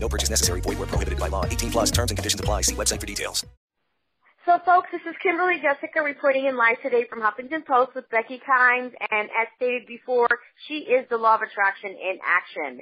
No 0.00 0.08
purchase 0.08 0.30
necessary. 0.30 0.60
Void 0.60 0.78
where 0.78 0.86
prohibited 0.86 1.18
by 1.18 1.28
law. 1.28 1.44
18 1.44 1.70
plus 1.70 1.90
terms 1.90 2.10
and 2.10 2.18
conditions 2.18 2.40
apply. 2.40 2.62
See 2.62 2.74
website 2.74 3.00
for 3.00 3.06
details. 3.06 3.44
So, 4.46 4.58
folks, 4.64 4.88
this 4.90 5.02
is 5.02 5.14
Kimberly 5.22 5.60
Jesika 5.60 6.02
reporting 6.02 6.46
in 6.46 6.56
live 6.56 6.80
today 6.80 7.04
from 7.10 7.20
Huffington 7.20 7.66
Post 7.66 7.94
with 7.94 8.08
Becky 8.08 8.40
Kimes. 8.40 8.92
And 9.10 9.28
as 9.28 9.46
stated 9.56 9.86
before, 9.86 10.28
she 10.66 10.88
is 10.88 11.06
the 11.10 11.18
law 11.18 11.34
of 11.34 11.42
attraction 11.42 11.90
in 11.90 12.16
action. 12.24 12.80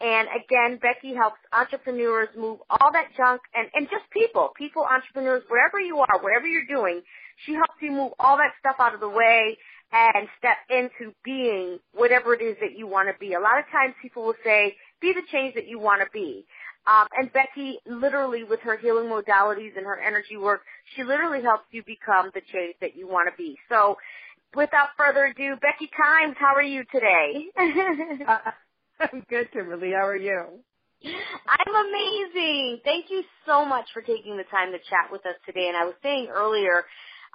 And 0.00 0.28
again, 0.30 0.78
Becky 0.80 1.14
helps 1.16 1.38
entrepreneurs 1.52 2.28
move 2.36 2.60
all 2.70 2.92
that 2.92 3.08
junk 3.16 3.40
and, 3.52 3.66
and 3.74 3.88
just 3.90 4.04
people, 4.12 4.50
people, 4.56 4.86
entrepreneurs, 4.86 5.42
wherever 5.48 5.80
you 5.80 5.98
are, 5.98 6.22
wherever 6.22 6.46
you're 6.46 6.70
doing, 6.70 7.02
she 7.44 7.54
helps 7.54 7.74
you 7.80 7.90
move 7.90 8.12
all 8.20 8.36
that 8.36 8.52
stuff 8.60 8.76
out 8.78 8.94
of 8.94 9.00
the 9.00 9.08
way 9.08 9.58
and 9.90 10.28
step 10.38 10.58
into 10.70 11.12
being 11.24 11.78
whatever 11.92 12.34
it 12.34 12.42
is 12.42 12.56
that 12.60 12.76
you 12.76 12.86
want 12.86 13.08
to 13.08 13.14
be. 13.18 13.34
A 13.34 13.40
lot 13.40 13.58
of 13.58 13.64
times 13.72 13.94
people 14.00 14.22
will 14.22 14.38
say, 14.44 14.76
be 15.00 15.12
the 15.12 15.22
change 15.32 15.54
that 15.54 15.66
you 15.66 15.78
want 15.78 16.02
to 16.02 16.08
be. 16.12 16.46
Um, 16.88 17.06
and 17.18 17.30
Becky, 17.32 17.78
literally 17.86 18.44
with 18.44 18.60
her 18.60 18.78
healing 18.78 19.06
modalities 19.10 19.76
and 19.76 19.84
her 19.84 19.98
energy 20.00 20.38
work, 20.38 20.62
she 20.96 21.04
literally 21.04 21.42
helps 21.42 21.66
you 21.70 21.82
become 21.84 22.30
the 22.32 22.40
change 22.52 22.76
that 22.80 22.96
you 22.96 23.06
want 23.06 23.28
to 23.30 23.36
be. 23.36 23.58
So 23.68 23.96
without 24.54 24.88
further 24.96 25.26
ado, 25.26 25.56
Becky 25.60 25.90
Kimes, 25.92 26.36
how 26.38 26.54
are 26.54 26.62
you 26.62 26.84
today? 26.90 27.44
uh, 28.26 28.38
I'm 29.12 29.22
good, 29.28 29.52
Kimberly. 29.52 29.92
How 29.92 30.06
are 30.06 30.16
you? 30.16 30.60
I'm 31.04 31.74
amazing. 31.74 32.80
Thank 32.84 33.06
you 33.10 33.22
so 33.46 33.64
much 33.64 33.86
for 33.92 34.02
taking 34.02 34.36
the 34.36 34.44
time 34.50 34.72
to 34.72 34.78
chat 34.78 35.12
with 35.12 35.24
us 35.26 35.36
today. 35.46 35.68
And 35.68 35.76
I 35.76 35.84
was 35.84 35.94
saying 36.02 36.28
earlier, 36.32 36.84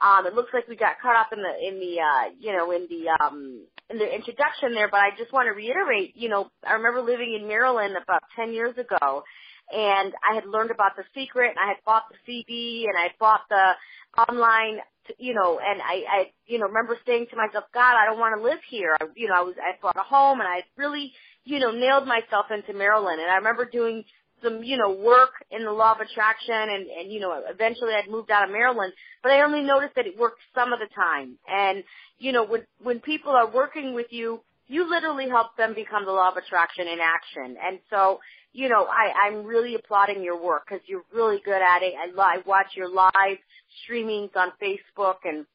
um, 0.01 0.25
it 0.25 0.33
looks 0.33 0.49
like 0.53 0.67
we 0.67 0.75
got 0.75 0.99
caught 1.01 1.15
up 1.15 1.31
in 1.31 1.39
the 1.39 1.67
in 1.67 1.79
the 1.79 2.01
uh, 2.01 2.35
you 2.39 2.51
know 2.51 2.71
in 2.71 2.87
the 2.89 3.23
um, 3.23 3.65
in 3.89 3.97
the 3.97 4.13
introduction 4.13 4.73
there, 4.73 4.89
but 4.89 4.99
I 4.99 5.11
just 5.17 5.31
want 5.31 5.47
to 5.47 5.51
reiterate. 5.51 6.11
You 6.15 6.29
know, 6.29 6.49
I 6.67 6.73
remember 6.73 7.01
living 7.01 7.37
in 7.39 7.47
Maryland 7.47 7.95
about 7.95 8.23
ten 8.35 8.51
years 8.51 8.75
ago, 8.77 9.23
and 9.71 10.13
I 10.29 10.35
had 10.35 10.45
learned 10.45 10.71
about 10.71 10.95
the 10.95 11.03
secret, 11.13 11.49
and 11.49 11.59
I 11.63 11.67
had 11.69 11.77
bought 11.85 12.03
the 12.09 12.17
CD, 12.25 12.87
and 12.87 12.97
I 12.97 13.13
bought 13.19 13.41
the 13.49 13.73
online 14.17 14.79
you 15.17 15.33
know, 15.33 15.59
and 15.59 15.81
I, 15.81 16.03
I, 16.09 16.31
you 16.47 16.59
know, 16.59 16.67
remember 16.67 16.97
saying 17.05 17.27
to 17.31 17.35
myself, 17.35 17.65
God, 17.73 17.95
I 17.95 18.05
don't 18.05 18.19
want 18.19 18.37
to 18.37 18.43
live 18.43 18.59
here. 18.69 18.95
I, 18.99 19.05
you 19.15 19.27
know, 19.27 19.35
I 19.35 19.41
was, 19.41 19.55
I 19.59 19.75
bought 19.81 19.97
a 19.97 20.03
home 20.03 20.39
and 20.39 20.47
I 20.47 20.63
really, 20.77 21.11
you 21.43 21.59
know, 21.59 21.71
nailed 21.71 22.07
myself 22.07 22.45
into 22.51 22.73
Maryland. 22.73 23.19
And 23.19 23.29
I 23.29 23.35
remember 23.35 23.65
doing 23.65 24.03
some, 24.43 24.63
you 24.63 24.77
know, 24.77 24.91
work 24.91 25.31
in 25.51 25.63
the 25.63 25.71
law 25.71 25.93
of 25.93 25.99
attraction 25.99 26.55
and, 26.55 26.87
and, 26.87 27.11
you 27.11 27.19
know, 27.19 27.41
eventually 27.49 27.93
I'd 27.93 28.09
moved 28.09 28.31
out 28.31 28.43
of 28.43 28.51
Maryland, 28.51 28.93
but 29.21 29.31
I 29.31 29.41
only 29.41 29.61
noticed 29.61 29.95
that 29.95 30.07
it 30.07 30.17
worked 30.17 30.39
some 30.53 30.73
of 30.73 30.79
the 30.79 30.87
time. 30.95 31.37
And, 31.47 31.83
you 32.19 32.31
know, 32.31 32.45
when, 32.45 32.63
when 32.81 32.99
people 32.99 33.31
are 33.31 33.49
working 33.49 33.93
with 33.93 34.07
you, 34.09 34.41
you 34.67 34.89
literally 34.89 35.29
help 35.29 35.55
them 35.57 35.73
become 35.73 36.05
the 36.05 36.11
law 36.11 36.29
of 36.29 36.37
attraction 36.37 36.87
in 36.87 36.99
action. 36.99 37.57
And 37.61 37.79
so, 37.89 38.19
you 38.53 38.69
know, 38.69 38.85
I, 38.85 39.27
I'm 39.27 39.43
really 39.45 39.75
applauding 39.75 40.23
your 40.23 40.41
work 40.41 40.63
because 40.67 40.83
you're 40.87 41.03
really 41.13 41.41
good 41.43 41.61
at 41.61 41.81
it. 41.81 41.93
I, 41.97 42.09
I 42.19 42.37
watch 42.45 42.67
your 42.75 42.89
live 42.89 43.37
streamings 43.83 44.35
on 44.35 44.51
Facebook 44.61 45.17
and 45.25 45.45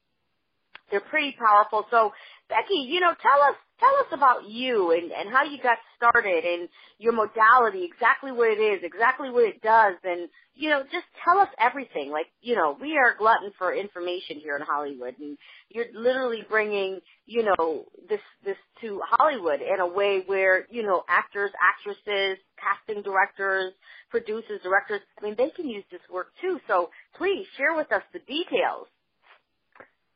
they're 0.91 1.01
pretty 1.01 1.35
powerful. 1.37 1.85
So 1.91 2.11
Becky, 2.49 2.87
you 2.87 2.99
know, 2.99 3.13
tell 3.21 3.41
us 3.41 3.55
tell 3.79 3.95
us 4.01 4.11
about 4.13 4.49
you 4.49 4.91
and, 4.91 5.11
and 5.11 5.29
how 5.29 5.43
you 5.43 5.57
got 5.61 5.77
started 5.97 6.43
and 6.45 6.69
your 6.97 7.13
modality, 7.13 7.85
exactly 7.85 8.31
what 8.31 8.49
it 8.49 8.61
is, 8.61 8.81
exactly 8.83 9.29
what 9.29 9.45
it 9.45 9.61
does, 9.61 9.95
and 10.03 10.29
you 10.55 10.69
know, 10.69 10.83
just 10.83 11.05
tell 11.23 11.39
us 11.39 11.47
everything. 11.57 12.11
Like, 12.11 12.27
you 12.41 12.55
know, 12.55 12.77
we 12.81 12.97
are 12.97 13.15
glutton 13.17 13.51
for 13.57 13.73
information 13.73 14.39
here 14.43 14.57
in 14.57 14.61
Hollywood, 14.61 15.15
and 15.19 15.37
you're 15.69 15.85
literally 15.93 16.43
bringing, 16.49 16.99
you 17.25 17.43
know, 17.43 17.85
this 18.09 18.19
this 18.43 18.57
to 18.81 19.01
Hollywood 19.09 19.61
in 19.61 19.79
a 19.79 19.87
way 19.87 20.23
where 20.25 20.67
you 20.69 20.83
know, 20.83 21.03
actors, 21.07 21.51
actresses, 21.63 22.37
casting 22.59 23.01
directors, 23.03 23.73
producers, 24.09 24.59
directors, 24.63 25.01
I 25.19 25.25
mean, 25.25 25.35
they 25.37 25.49
can 25.49 25.69
use 25.69 25.85
this 25.91 26.01
work 26.11 26.27
too. 26.41 26.59
So 26.67 26.89
please 27.15 27.45
share 27.57 27.75
with 27.75 27.91
us 27.91 28.03
the 28.13 28.19
details. 28.19 28.87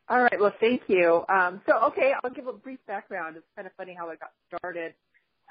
All 0.09 0.21
right. 0.21 0.39
Well, 0.39 0.53
thank 0.59 0.83
you. 0.87 1.23
Um, 1.29 1.61
so, 1.65 1.77
okay, 1.87 2.13
I'll 2.23 2.31
give 2.31 2.47
a 2.47 2.53
brief 2.53 2.79
background. 2.87 3.37
It's 3.37 3.45
kind 3.55 3.65
of 3.65 3.73
funny 3.77 3.95
how 3.97 4.09
I 4.09 4.15
got 4.15 4.31
started. 4.47 4.93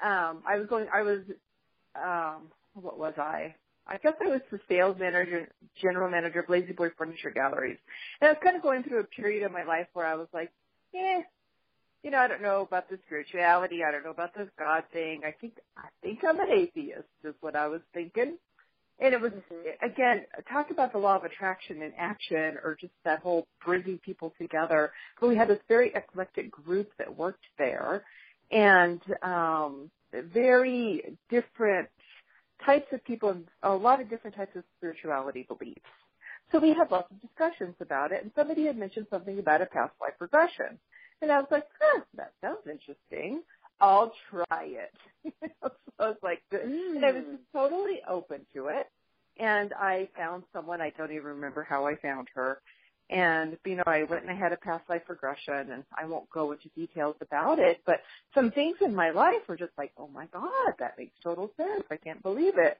Um, 0.02 0.42
I 0.46 0.58
was 0.58 0.66
going, 0.68 0.86
I 0.92 1.02
was, 1.02 1.20
um, 1.96 2.48
what 2.74 2.98
was 2.98 3.14
I? 3.18 3.54
I 3.86 3.96
guess 3.98 4.14
I 4.24 4.28
was 4.28 4.40
the 4.50 4.60
sales 4.68 4.96
manager, 4.98 5.48
general 5.80 6.10
manager 6.10 6.40
of 6.40 6.48
La-Z-Boy 6.48 6.90
Furniture 6.96 7.30
Galleries. 7.30 7.78
And 8.20 8.28
I 8.28 8.32
was 8.32 8.40
kind 8.42 8.56
of 8.56 8.62
going 8.62 8.82
through 8.82 9.00
a 9.00 9.04
period 9.04 9.42
of 9.44 9.52
my 9.52 9.64
life 9.64 9.88
where 9.92 10.06
I 10.06 10.14
was 10.14 10.28
like, 10.32 10.52
eh, 10.94 11.22
you 12.02 12.10
know, 12.10 12.19
I 12.19 12.28
don't 12.28 12.42
know 12.42 12.62
about 12.62 12.88
the 12.90 12.98
spirituality. 13.06 13.82
I 13.84 13.90
don't 13.90 14.04
know 14.04 14.10
about 14.10 14.34
this 14.34 14.48
God 14.58 14.84
thing. 14.92 15.22
I 15.24 15.32
think, 15.40 15.54
I 15.76 15.88
think 16.02 16.20
I'm 16.24 16.38
an 16.40 16.50
atheist 16.50 17.08
is 17.24 17.34
what 17.40 17.56
I 17.56 17.69
was 17.69 17.80
thinking. 17.94 18.36
And 19.00 19.14
it 19.14 19.20
was, 19.20 19.32
again, 19.82 20.25
talk 20.50 20.70
about 20.70 20.92
the 20.92 20.98
law 20.98 21.16
of 21.16 21.25
attraction 21.25 21.82
and 21.82 21.92
action 21.98 22.56
or 22.62 22.76
just 22.80 22.92
that 23.04 23.20
whole 23.20 23.47
bringing 23.64 23.98
people 23.98 24.32
together. 24.41 24.92
But 25.20 25.28
we 25.28 25.36
had 25.36 25.48
this 25.48 25.58
very 25.69 25.92
eclectic 25.94 26.50
group 26.50 26.91
that 26.98 27.16
worked 27.16 27.44
there 27.58 28.04
and, 28.50 29.00
um, 29.22 29.91
very 30.12 31.16
different 31.31 31.88
types 32.64 32.86
of 32.92 33.02
people 33.04 33.31
and 33.31 33.48
a 33.62 33.70
lot 33.70 34.00
of 34.00 34.08
different 34.08 34.36
types 34.36 34.54
of 34.54 34.62
spirituality 34.76 35.47
beliefs. 35.48 35.81
So 36.52 36.58
we 36.58 36.75
had 36.75 36.91
lots 36.91 37.10
of 37.10 37.20
discussions 37.20 37.75
about 37.81 38.12
it 38.12 38.22
and 38.22 38.31
somebody 38.36 38.66
had 38.66 38.76
mentioned 38.76 39.06
something 39.10 39.38
about 39.38 39.62
a 39.62 39.66
past 39.66 39.94
life 40.00 40.14
regression. 40.20 40.78
And 41.22 41.32
I 41.32 41.38
was 41.38 41.48
like, 41.50 41.64
huh, 41.81 42.02
that 42.16 42.32
sounds 42.41 42.66
interesting. 42.70 43.42
I'll 43.80 44.12
try 44.30 44.70
it. 44.70 44.92
so 45.62 45.70
I 45.98 46.08
was 46.08 46.16
like, 46.22 46.42
mm. 46.52 46.96
and 46.96 47.04
I 47.04 47.12
was 47.12 47.24
just 47.24 47.42
totally 47.52 48.00
open 48.08 48.40
to 48.54 48.66
it. 48.68 48.88
And 49.38 49.72
I 49.72 50.08
found 50.16 50.44
someone, 50.52 50.80
I 50.80 50.90
don't 50.90 51.10
even 51.10 51.24
remember 51.24 51.62
how 51.62 51.86
I 51.86 51.96
found 51.96 52.28
her. 52.34 52.60
And, 53.10 53.58
you 53.66 53.76
know, 53.76 53.82
I 53.86 54.04
went 54.04 54.22
and 54.22 54.30
I 54.30 54.34
had 54.34 54.52
a 54.52 54.56
past 54.56 54.88
life 54.88 55.02
regression 55.08 55.72
and 55.72 55.84
I 55.96 56.06
won't 56.06 56.30
go 56.30 56.52
into 56.52 56.68
details 56.70 57.16
about 57.20 57.58
it, 57.58 57.80
but 57.84 58.00
some 58.34 58.50
things 58.50 58.76
in 58.80 58.94
my 58.94 59.10
life 59.10 59.40
were 59.48 59.56
just 59.56 59.72
like, 59.76 59.92
oh 59.98 60.08
my 60.08 60.26
God, 60.32 60.74
that 60.78 60.96
makes 60.96 61.12
total 61.22 61.50
sense. 61.56 61.84
I 61.90 61.96
can't 61.96 62.22
believe 62.22 62.56
it. 62.56 62.78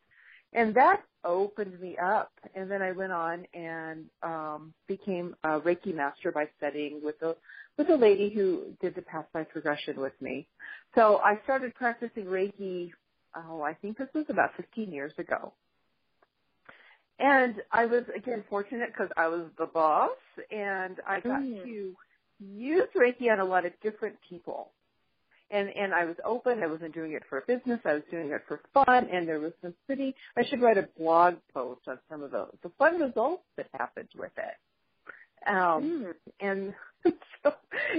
And 0.55 0.75
that 0.75 1.03
opened 1.25 1.79
me 1.81 1.97
up. 1.99 2.31
And 2.55 2.71
then 2.71 2.83
I 2.83 2.93
went 2.93 3.13
on 3.13 3.47
and 3.55 4.07
um, 4.23 4.73
became 4.87 5.35
a 5.45 5.61
Reiki 5.61 5.95
master 5.95 6.31
by 6.31 6.49
studying 6.59 7.01
with 7.03 7.21
a 7.23 7.35
with 7.79 7.89
a 7.91 7.97
lady 7.97 8.31
who 8.31 8.65
did 8.81 8.95
the 8.95 9.03
past 9.03 9.29
life 9.35 9.47
regression 9.55 10.01
with 10.01 10.13
me. 10.21 10.47
So 10.95 11.21
I 11.25 11.41
started 11.45 11.75
practicing 11.75 12.25
Reiki, 12.25 12.91
oh, 13.37 13.63
I 13.63 13.75
think 13.75 13.99
this 13.99 14.09
was 14.15 14.27
about 14.29 14.51
15 14.57 14.93
years 14.93 15.13
ago. 15.19 15.53
And 17.19 17.57
I 17.71 17.87
was, 17.87 18.05
again, 18.15 18.45
fortunate 18.51 18.91
because 18.93 19.11
I 19.17 19.29
was 19.29 19.47
the 19.59 19.67
boss 19.67 20.11
and 20.51 20.99
I 21.07 21.21
got 21.21 21.41
mm. 21.41 21.63
to 21.63 21.95
use 22.41 22.89
Reiki 22.97 23.31
on 23.31 23.41
a 23.41 23.45
lot 23.45 23.65
of 23.65 23.73
different 23.83 24.17
people. 24.29 24.71
And, 25.51 25.69
and 25.69 25.93
I 25.93 26.07
was 26.07 26.17
open. 26.25 26.63
I 26.63 26.67
wasn't 26.67 26.95
doing 26.95 27.13
it 27.13 27.23
for 27.29 27.39
a 27.39 27.43
business. 27.43 27.79
I 27.85 27.95
was 27.95 28.03
doing 28.11 28.31
it 28.31 28.43
for 28.49 28.61
fun. 28.73 29.09
And 29.13 29.29
there 29.29 29.39
was 29.39 29.53
some 29.63 29.75
pretty, 29.87 30.15
I 30.37 30.45
should 30.47 30.63
write 30.63 30.79
a 30.79 30.89
blog 30.99 31.35
post 31.53 31.83
on 31.87 31.99
some 32.11 32.23
of 32.23 32.31
the, 32.31 32.49
the 32.63 32.71
fun 32.79 32.99
results 32.99 33.43
that 33.57 33.67
happened 33.75 34.09
with 34.17 34.33
it. 34.37 35.49
Um, 35.49 36.07
mm. 36.07 36.13
and 36.41 36.75
so, 37.43 37.53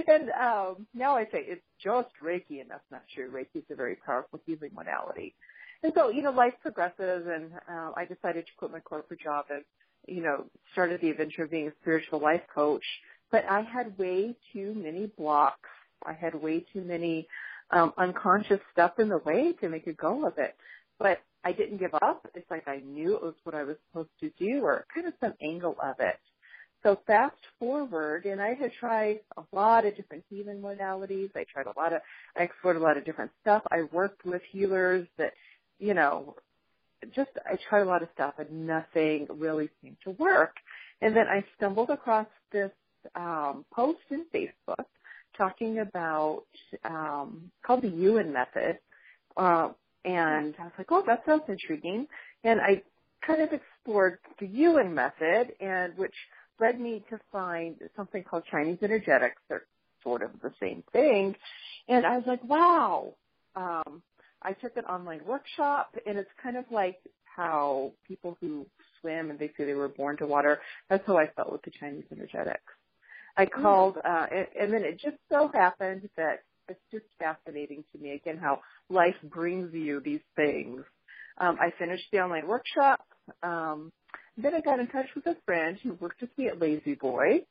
and 0.08 0.30
um, 0.30 0.86
now 0.94 1.16
I 1.16 1.24
say 1.24 1.44
it's 1.46 1.62
just 1.82 2.08
Reiki, 2.22 2.60
and 2.60 2.70
that's 2.70 2.90
not 2.90 3.02
true. 3.14 3.30
Reiki 3.30 3.58
is 3.58 3.64
a 3.70 3.74
very 3.74 3.96
powerful 3.96 4.40
healing 4.46 4.70
modality. 4.74 5.34
And 5.82 5.92
so, 5.94 6.10
you 6.10 6.22
know, 6.22 6.30
life 6.30 6.54
progresses, 6.62 7.26
and 7.28 7.50
uh, 7.70 7.90
I 7.96 8.06
decided 8.06 8.46
to 8.46 8.52
quit 8.56 8.72
my 8.72 8.80
corporate 8.80 9.20
job 9.20 9.46
and, 9.50 9.62
you 10.06 10.22
know, 10.22 10.46
started 10.72 11.00
the 11.00 11.10
adventure 11.10 11.44
of 11.44 11.50
being 11.50 11.68
a 11.68 11.72
spiritual 11.82 12.20
life 12.20 12.42
coach. 12.54 12.84
But 13.30 13.44
I 13.50 13.62
had 13.62 13.98
way 13.98 14.34
too 14.52 14.74
many 14.74 15.06
blocks. 15.18 15.68
I 16.04 16.12
had 16.12 16.34
way 16.34 16.64
too 16.72 16.82
many 16.82 17.28
um, 17.70 17.92
unconscious 17.98 18.60
stuff 18.72 18.92
in 18.98 19.08
the 19.08 19.18
way 19.18 19.52
to 19.60 19.68
make 19.68 19.86
a 19.86 19.92
go 19.92 20.26
of 20.26 20.38
it. 20.38 20.54
But 20.98 21.20
I 21.44 21.52
didn't 21.52 21.78
give 21.78 21.94
up. 21.94 22.26
It's 22.34 22.50
like 22.50 22.66
I 22.66 22.78
knew 22.78 23.16
it 23.16 23.22
was 23.22 23.34
what 23.44 23.54
I 23.54 23.64
was 23.64 23.76
supposed 23.88 24.10
to 24.20 24.30
do, 24.38 24.62
or 24.64 24.86
kind 24.94 25.06
of 25.06 25.12
some 25.20 25.34
angle 25.42 25.76
of 25.82 25.96
it. 26.00 26.18
So 26.84 26.98
fast 27.06 27.36
forward, 27.58 28.26
and 28.26 28.42
I 28.42 28.52
had 28.52 28.70
tried 28.78 29.20
a 29.38 29.42
lot 29.52 29.86
of 29.86 29.96
different 29.96 30.22
healing 30.28 30.60
modalities. 30.60 31.30
I 31.34 31.44
tried 31.50 31.66
a 31.66 31.72
lot 31.78 31.94
of, 31.94 32.02
I 32.36 32.42
explored 32.42 32.76
a 32.76 32.80
lot 32.80 32.98
of 32.98 33.06
different 33.06 33.30
stuff. 33.40 33.62
I 33.70 33.84
worked 33.90 34.24
with 34.26 34.42
healers 34.52 35.06
that, 35.16 35.32
you 35.78 35.94
know, 35.94 36.36
just 37.14 37.30
I 37.46 37.56
tried 37.68 37.80
a 37.80 37.84
lot 37.86 38.02
of 38.02 38.08
stuff 38.12 38.34
and 38.38 38.66
nothing 38.66 39.26
really 39.30 39.70
seemed 39.80 39.96
to 40.04 40.10
work. 40.10 40.56
And 41.00 41.16
then 41.16 41.26
I 41.26 41.42
stumbled 41.56 41.88
across 41.88 42.26
this 42.52 42.70
um, 43.14 43.64
post 43.72 44.00
in 44.10 44.26
Facebook 44.34 44.84
talking 45.36 45.78
about 45.78 46.44
um, 46.84 47.50
called 47.64 47.82
the 47.82 47.88
Yuen 47.88 48.32
method, 48.32 48.78
uh, 49.36 49.70
and 50.04 50.54
I 50.58 50.64
was 50.64 50.72
like, 50.78 50.86
oh, 50.90 51.02
that 51.06 51.22
sounds 51.26 51.42
intriguing. 51.48 52.06
And 52.44 52.60
I 52.60 52.82
kind 53.26 53.40
of 53.42 53.50
explored 53.52 54.18
the 54.38 54.46
Yuen 54.46 54.94
method, 54.94 55.54
and 55.60 55.96
which 55.96 56.14
led 56.60 56.80
me 56.80 57.02
to 57.10 57.18
find 57.32 57.76
something 57.96 58.22
called 58.22 58.44
Chinese 58.50 58.78
energetics. 58.82 59.40
They're 59.48 59.64
sort 60.02 60.22
of 60.22 60.30
the 60.42 60.52
same 60.60 60.82
thing, 60.92 61.36
and 61.88 62.06
I 62.06 62.16
was 62.16 62.26
like, 62.26 62.44
wow. 62.44 63.14
Um, 63.56 64.02
I 64.42 64.52
took 64.52 64.76
an 64.76 64.84
online 64.84 65.20
workshop, 65.26 65.96
and 66.06 66.18
it's 66.18 66.30
kind 66.42 66.56
of 66.56 66.64
like 66.70 66.98
how 67.36 67.92
people 68.06 68.36
who 68.40 68.66
swim 69.00 69.30
and 69.30 69.38
they 69.38 69.50
say 69.56 69.64
they 69.64 69.74
were 69.74 69.88
born 69.88 70.16
to 70.18 70.26
water. 70.26 70.60
That's 70.88 71.06
how 71.06 71.16
I 71.16 71.26
felt 71.28 71.52
with 71.52 71.62
the 71.62 71.70
Chinese 71.70 72.04
energetics. 72.12 72.72
I 73.36 73.46
mm. 73.46 73.50
called, 73.50 73.96
uh, 73.96 74.26
and, 74.30 74.46
and 74.60 74.72
then 74.72 74.84
it 74.84 75.00
just 75.00 75.16
so 75.30 75.50
happened 75.52 76.08
that 76.16 76.40
it's 76.68 76.80
just 76.90 77.04
fascinating 77.18 77.84
to 77.92 77.98
me 77.98 78.12
again 78.12 78.38
how 78.38 78.60
life 78.88 79.16
brings 79.22 79.72
you 79.74 80.00
these 80.00 80.20
things. 80.36 80.82
Um, 81.38 81.58
I 81.60 81.72
finished 81.78 82.04
the 82.12 82.20
online 82.20 82.46
workshop. 82.46 83.00
Um, 83.42 83.92
then 84.36 84.54
I 84.54 84.60
got 84.60 84.80
in 84.80 84.88
touch 84.88 85.06
with 85.14 85.26
a 85.26 85.36
friend 85.44 85.78
who 85.82 85.94
worked 85.94 86.20
with 86.20 86.36
me 86.36 86.48
at 86.48 86.60
La-Z-Boy. 86.60 87.42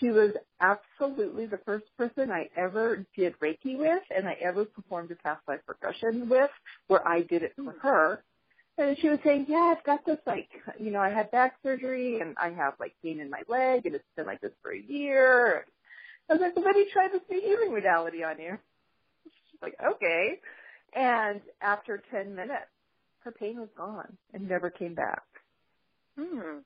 She 0.00 0.08
was 0.10 0.32
absolutely 0.60 1.46
the 1.46 1.58
first 1.58 1.84
person 1.98 2.30
I 2.30 2.48
ever 2.56 3.04
did 3.16 3.38
Reiki 3.38 3.76
with 3.76 4.02
and 4.14 4.26
I 4.26 4.36
ever 4.40 4.64
performed 4.64 5.10
a 5.10 5.16
past 5.16 5.42
life 5.46 5.60
regression 5.68 6.28
with 6.28 6.50
where 6.86 7.06
I 7.06 7.20
did 7.20 7.42
it 7.42 7.52
for 7.56 7.74
mm. 7.74 7.80
her. 7.82 8.24
And 8.76 8.98
she 8.98 9.08
was 9.08 9.20
saying, 9.22 9.46
yeah, 9.48 9.74
I've 9.76 9.84
got 9.84 10.04
this 10.04 10.18
like, 10.26 10.48
you 10.80 10.90
know, 10.90 11.00
I 11.00 11.10
had 11.10 11.30
back 11.30 11.56
surgery 11.62 12.20
and 12.20 12.34
I 12.38 12.50
have 12.50 12.74
like 12.80 12.94
pain 13.02 13.20
in 13.20 13.30
my 13.30 13.42
leg 13.46 13.86
and 13.86 13.94
it's 13.94 14.04
been 14.16 14.26
like 14.26 14.40
this 14.40 14.52
for 14.62 14.72
a 14.72 14.80
year. 14.80 15.66
I 16.28 16.32
was 16.32 16.40
like, 16.40 16.56
well, 16.56 16.64
let 16.64 16.74
me 16.74 16.86
try 16.92 17.08
this 17.08 17.22
new 17.30 17.40
healing 17.40 17.72
modality 17.72 18.24
on 18.24 18.40
you. 18.40 18.58
She's 19.24 19.62
like, 19.62 19.76
okay. 19.84 20.40
And 20.94 21.40
after 21.60 22.02
10 22.10 22.34
minutes, 22.34 22.64
her 23.20 23.32
pain 23.32 23.60
was 23.60 23.68
gone 23.76 24.16
and 24.32 24.48
never 24.48 24.70
came 24.70 24.94
back. 24.94 25.22
Hmm. 26.18 26.58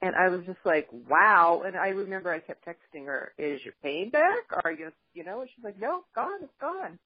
And 0.00 0.14
I 0.14 0.28
was 0.28 0.42
just 0.46 0.60
like, 0.64 0.88
wow. 1.08 1.62
And 1.66 1.76
I 1.76 1.88
remember 1.88 2.32
I 2.32 2.38
kept 2.38 2.64
texting 2.64 3.06
her, 3.06 3.32
is 3.36 3.60
your 3.64 3.74
pain 3.82 4.10
back? 4.10 4.44
Are 4.64 4.72
you, 4.72 4.92
you 5.12 5.24
know, 5.24 5.40
and 5.40 5.50
she's 5.54 5.64
like, 5.64 5.80
no, 5.80 5.98
it's 5.98 6.14
gone, 6.14 6.38
it's 6.42 6.52
gone. 6.60 6.98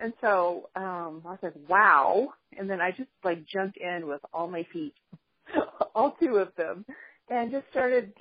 And 0.00 0.12
so 0.20 0.70
um 0.76 1.22
I 1.26 1.30
was 1.30 1.38
like, 1.42 1.54
wow. 1.68 2.32
And 2.56 2.70
then 2.70 2.80
I 2.80 2.90
just 2.92 3.10
like 3.24 3.44
jumped 3.46 3.76
in 3.78 4.06
with 4.06 4.20
all 4.32 4.46
my 4.48 4.64
feet, 4.72 4.94
all 5.94 6.16
two 6.20 6.36
of 6.36 6.54
them, 6.56 6.84
and 7.28 7.50
just 7.50 7.66
started 7.70 8.12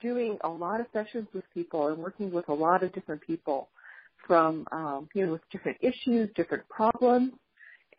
doing 0.00 0.38
a 0.42 0.48
lot 0.48 0.80
of 0.80 0.86
sessions 0.92 1.28
with 1.34 1.44
people 1.52 1.88
and 1.88 1.98
working 1.98 2.30
with 2.30 2.48
a 2.48 2.54
lot 2.54 2.82
of 2.82 2.92
different 2.92 3.20
people 3.22 3.68
from, 4.26 4.66
um, 4.72 5.08
you 5.14 5.26
know, 5.26 5.32
with 5.32 5.50
different 5.50 5.78
issues, 5.80 6.28
different 6.34 6.68
problems. 6.68 7.32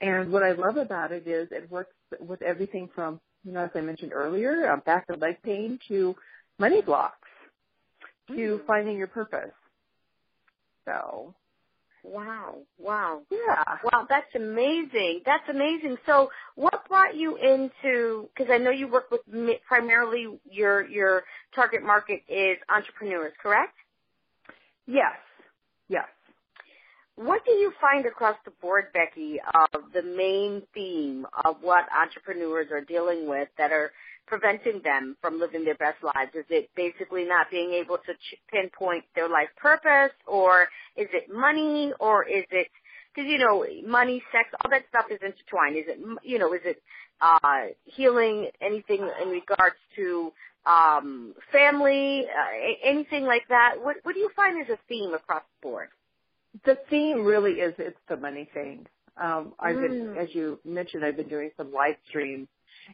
And 0.02 0.32
what 0.32 0.44
I 0.44 0.52
love 0.54 0.78
about 0.78 1.12
it 1.12 1.28
is 1.28 1.50
it 1.52 1.70
works 1.70 1.94
with 2.20 2.42
everything 2.42 2.90
from, 2.94 3.20
you 3.44 3.52
know, 3.52 3.64
as 3.64 3.72
I 3.76 3.82
mentioned 3.82 4.12
earlier, 4.14 4.72
um, 4.72 4.82
back 4.86 5.06
and 5.10 5.22
leg 5.22 5.38
pain 5.44 5.80
to 5.88 6.16
money 6.58 6.82
blocks 6.82 7.28
to 8.28 8.34
mm-hmm. 8.34 8.66
finding 8.68 8.98
your 8.98 9.08
purpose. 9.08 9.52
So 10.86 11.34
Wow. 12.04 12.60
Wow. 12.78 13.22
Yeah. 13.30 13.64
Wow, 13.84 14.06
that's 14.10 14.34
amazing. 14.36 15.22
That's 15.26 15.48
amazing. 15.50 15.98
So, 16.06 16.30
what 16.56 16.88
brought 16.88 17.16
you 17.16 17.36
into 17.38 18.30
because 18.36 18.52
I 18.52 18.58
know 18.58 18.72
you 18.72 18.88
work 18.88 19.12
with 19.12 19.22
primarily 19.68 20.40
your 20.50 20.88
your 20.88 21.24
target 21.54 21.84
market 21.84 22.22
is 22.30 22.58
entrepreneurs, 22.74 23.34
correct? 23.42 23.76
Yes. 24.88 25.16
Yes. 25.90 26.08
What 27.20 27.44
do 27.44 27.52
you 27.52 27.74
find 27.82 28.06
across 28.06 28.38
the 28.46 28.52
board, 28.62 28.94
Becky, 28.94 29.42
of 29.74 29.92
the 29.94 30.04
main 30.04 30.62
theme 30.74 31.28
of 31.44 31.58
what 31.60 31.84
entrepreneurs 31.92 32.68
are 32.72 32.80
dealing 32.80 33.28
with 33.28 33.50
that 33.58 33.74
are 33.74 33.92
preventing 34.26 34.80
them 34.86 35.18
from 35.20 35.38
living 35.38 35.66
their 35.66 35.76
best 35.76 36.02
lives? 36.02 36.32
Is 36.34 36.46
it 36.50 36.70
basically 36.78 37.26
not 37.26 37.52
being 37.52 37.74
able 37.74 37.98
to 37.98 38.14
pinpoint 38.50 39.04
their 39.16 39.28
life 39.28 39.50
purpose, 39.58 40.16
or 40.26 40.70
is 40.96 41.10
it 41.12 41.26
money, 41.30 41.92
or 42.00 42.24
is 42.24 42.46
it 42.52 42.70
because 43.14 43.30
you 43.30 43.38
know 43.38 43.66
money, 43.86 44.24
sex, 44.32 44.48
all 44.64 44.72
that 44.72 44.86
stuff 44.88 45.08
is 45.12 45.20
intertwined? 45.22 45.76
Is 45.76 45.88
it 45.90 46.00
you 46.24 46.40
know 46.40 46.54
is 46.54 46.62
it 46.64 46.82
uh, 47.20 47.76
healing, 47.84 48.48
anything 48.62 49.10
in 49.22 49.28
regards 49.28 49.76
to 49.98 50.32
um, 50.66 51.34
family, 51.52 52.28
uh, 52.28 52.72
anything 52.82 53.26
like 53.26 53.44
that? 53.50 53.74
What 53.84 53.98
what 54.04 54.16
do 54.16 54.22
you 54.22 54.30
find 54.38 54.62
is 54.62 54.70
a 54.70 54.80
theme 54.88 55.14
across 55.14 55.44
the 55.62 55.68
board? 55.68 55.90
The 56.66 56.78
theme 56.90 57.24
really 57.24 57.54
is 57.54 57.74
it's 57.78 58.00
the 58.08 58.18
money 58.18 58.50
thing. 58.54 58.88
Um, 59.22 59.54
I've 59.60 59.76
been, 59.76 60.16
mm. 60.16 60.18
as 60.18 60.30
you 60.34 60.60
mentioned, 60.64 61.04
I've 61.04 61.18
been 61.18 61.28
doing 61.28 61.52
some 61.58 61.74
live 61.74 61.96
streams 62.08 62.48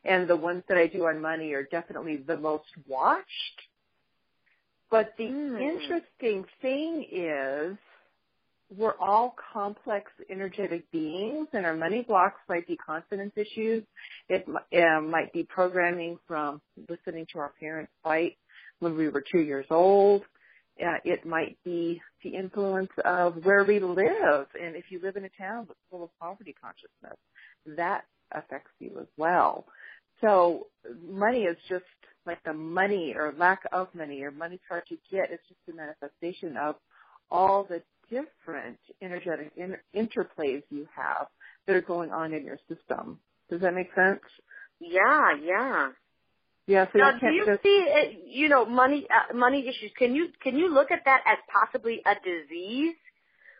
and 0.03 0.27
the 0.27 0.35
ones 0.35 0.63
that 0.67 0.77
I 0.77 0.87
do 0.87 1.05
on 1.05 1.21
money 1.21 1.53
are 1.53 1.63
definitely 1.63 2.17
the 2.17 2.37
most 2.37 2.65
watched. 2.87 3.25
But 4.89 5.13
the 5.17 5.25
mm. 5.25 5.61
interesting 5.61 6.45
thing 6.61 7.05
is 7.11 7.77
we're 8.75 8.97
all 8.99 9.35
complex 9.53 10.11
energetic 10.29 10.89
beings 10.91 11.47
and 11.53 11.65
our 11.65 11.75
money 11.75 12.01
blocks 12.01 12.39
might 12.49 12.67
be 12.67 12.75
confidence 12.75 13.33
issues. 13.35 13.83
It 14.29 14.45
uh, 14.47 15.01
might 15.01 15.31
be 15.33 15.43
programming 15.43 16.17
from 16.27 16.61
listening 16.89 17.27
to 17.33 17.39
our 17.39 17.53
parents 17.59 17.91
fight 18.03 18.37
when 18.79 18.97
we 18.97 19.09
were 19.09 19.23
two 19.31 19.41
years 19.41 19.65
old. 19.69 20.23
Uh, 20.81 20.97
it 21.05 21.25
might 21.25 21.57
be 21.65 22.01
the 22.23 22.35
influence 22.35 22.91
of 23.05 23.45
where 23.45 23.63
we 23.65 23.79
live. 23.79 24.47
And 24.59 24.75
if 24.75 24.85
you 24.89 24.99
live 25.01 25.17
in 25.17 25.25
a 25.25 25.29
town 25.37 25.65
that's 25.67 25.79
full 25.91 26.03
of 26.03 26.09
poverty 26.19 26.55
consciousness, 26.59 27.17
that 27.77 28.05
affects 28.31 28.71
you 28.79 28.97
as 28.99 29.07
well. 29.17 29.65
So 30.21 30.67
money 31.07 31.43
is 31.43 31.57
just 31.69 31.85
like 32.25 32.43
the 32.43 32.53
money 32.53 33.13
or 33.17 33.33
lack 33.37 33.61
of 33.71 33.89
money 33.95 34.23
or 34.23 34.31
money's 34.31 34.59
hard 34.69 34.85
to 34.89 34.97
get. 35.11 35.31
It's 35.31 35.43
just 35.47 35.59
a 35.69 35.73
manifestation 35.73 36.57
of 36.57 36.75
all 37.31 37.65
the 37.65 37.83
different 38.09 38.79
energetic 39.01 39.51
inter- 39.57 39.83
interplays 39.95 40.63
you 40.69 40.87
have 40.95 41.27
that 41.67 41.75
are 41.75 41.81
going 41.81 42.11
on 42.11 42.33
in 42.33 42.45
your 42.45 42.59
system. 42.69 43.19
Does 43.49 43.61
that 43.61 43.73
make 43.75 43.89
sense? 43.95 44.21
Yeah, 44.79 45.35
yeah. 45.43 45.89
Yeah. 46.67 46.85
So 46.91 46.99
now, 46.99 47.11
you 47.13 47.19
do 47.19 47.27
you 47.27 47.45
just... 47.45 47.63
see, 47.63 47.85
it, 47.87 48.23
you 48.27 48.49
know, 48.49 48.65
money 48.65 49.07
uh, 49.09 49.35
money 49.35 49.61
issues? 49.67 49.91
Can 49.97 50.15
you 50.15 50.29
can 50.41 50.57
you 50.57 50.73
look 50.73 50.91
at 50.91 51.01
that 51.05 51.21
as 51.25 51.37
possibly 51.51 52.01
a 52.05 52.15
disease, 52.15 52.95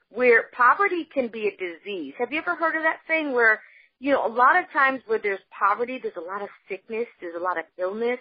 where 0.10 0.46
poverty 0.56 1.08
can 1.14 1.28
be 1.28 1.48
a 1.48 1.52
disease? 1.52 2.14
Have 2.18 2.32
you 2.32 2.40
ever 2.40 2.56
heard 2.56 2.76
of 2.76 2.84
that 2.84 2.98
saying 3.08 3.32
where 3.32 3.62
you 4.00 4.12
know, 4.12 4.26
a 4.26 4.30
lot 4.30 4.62
of 4.62 4.70
times 4.72 5.02
where 5.08 5.20
there's 5.22 5.40
poverty, 5.58 6.00
there's 6.02 6.18
a 6.18 6.22
lot 6.22 6.42
of 6.42 6.50
sickness, 6.70 7.08
there's 7.22 7.36
a 7.36 7.44
lot 7.44 7.58
of 7.58 7.66
illness, 7.80 8.20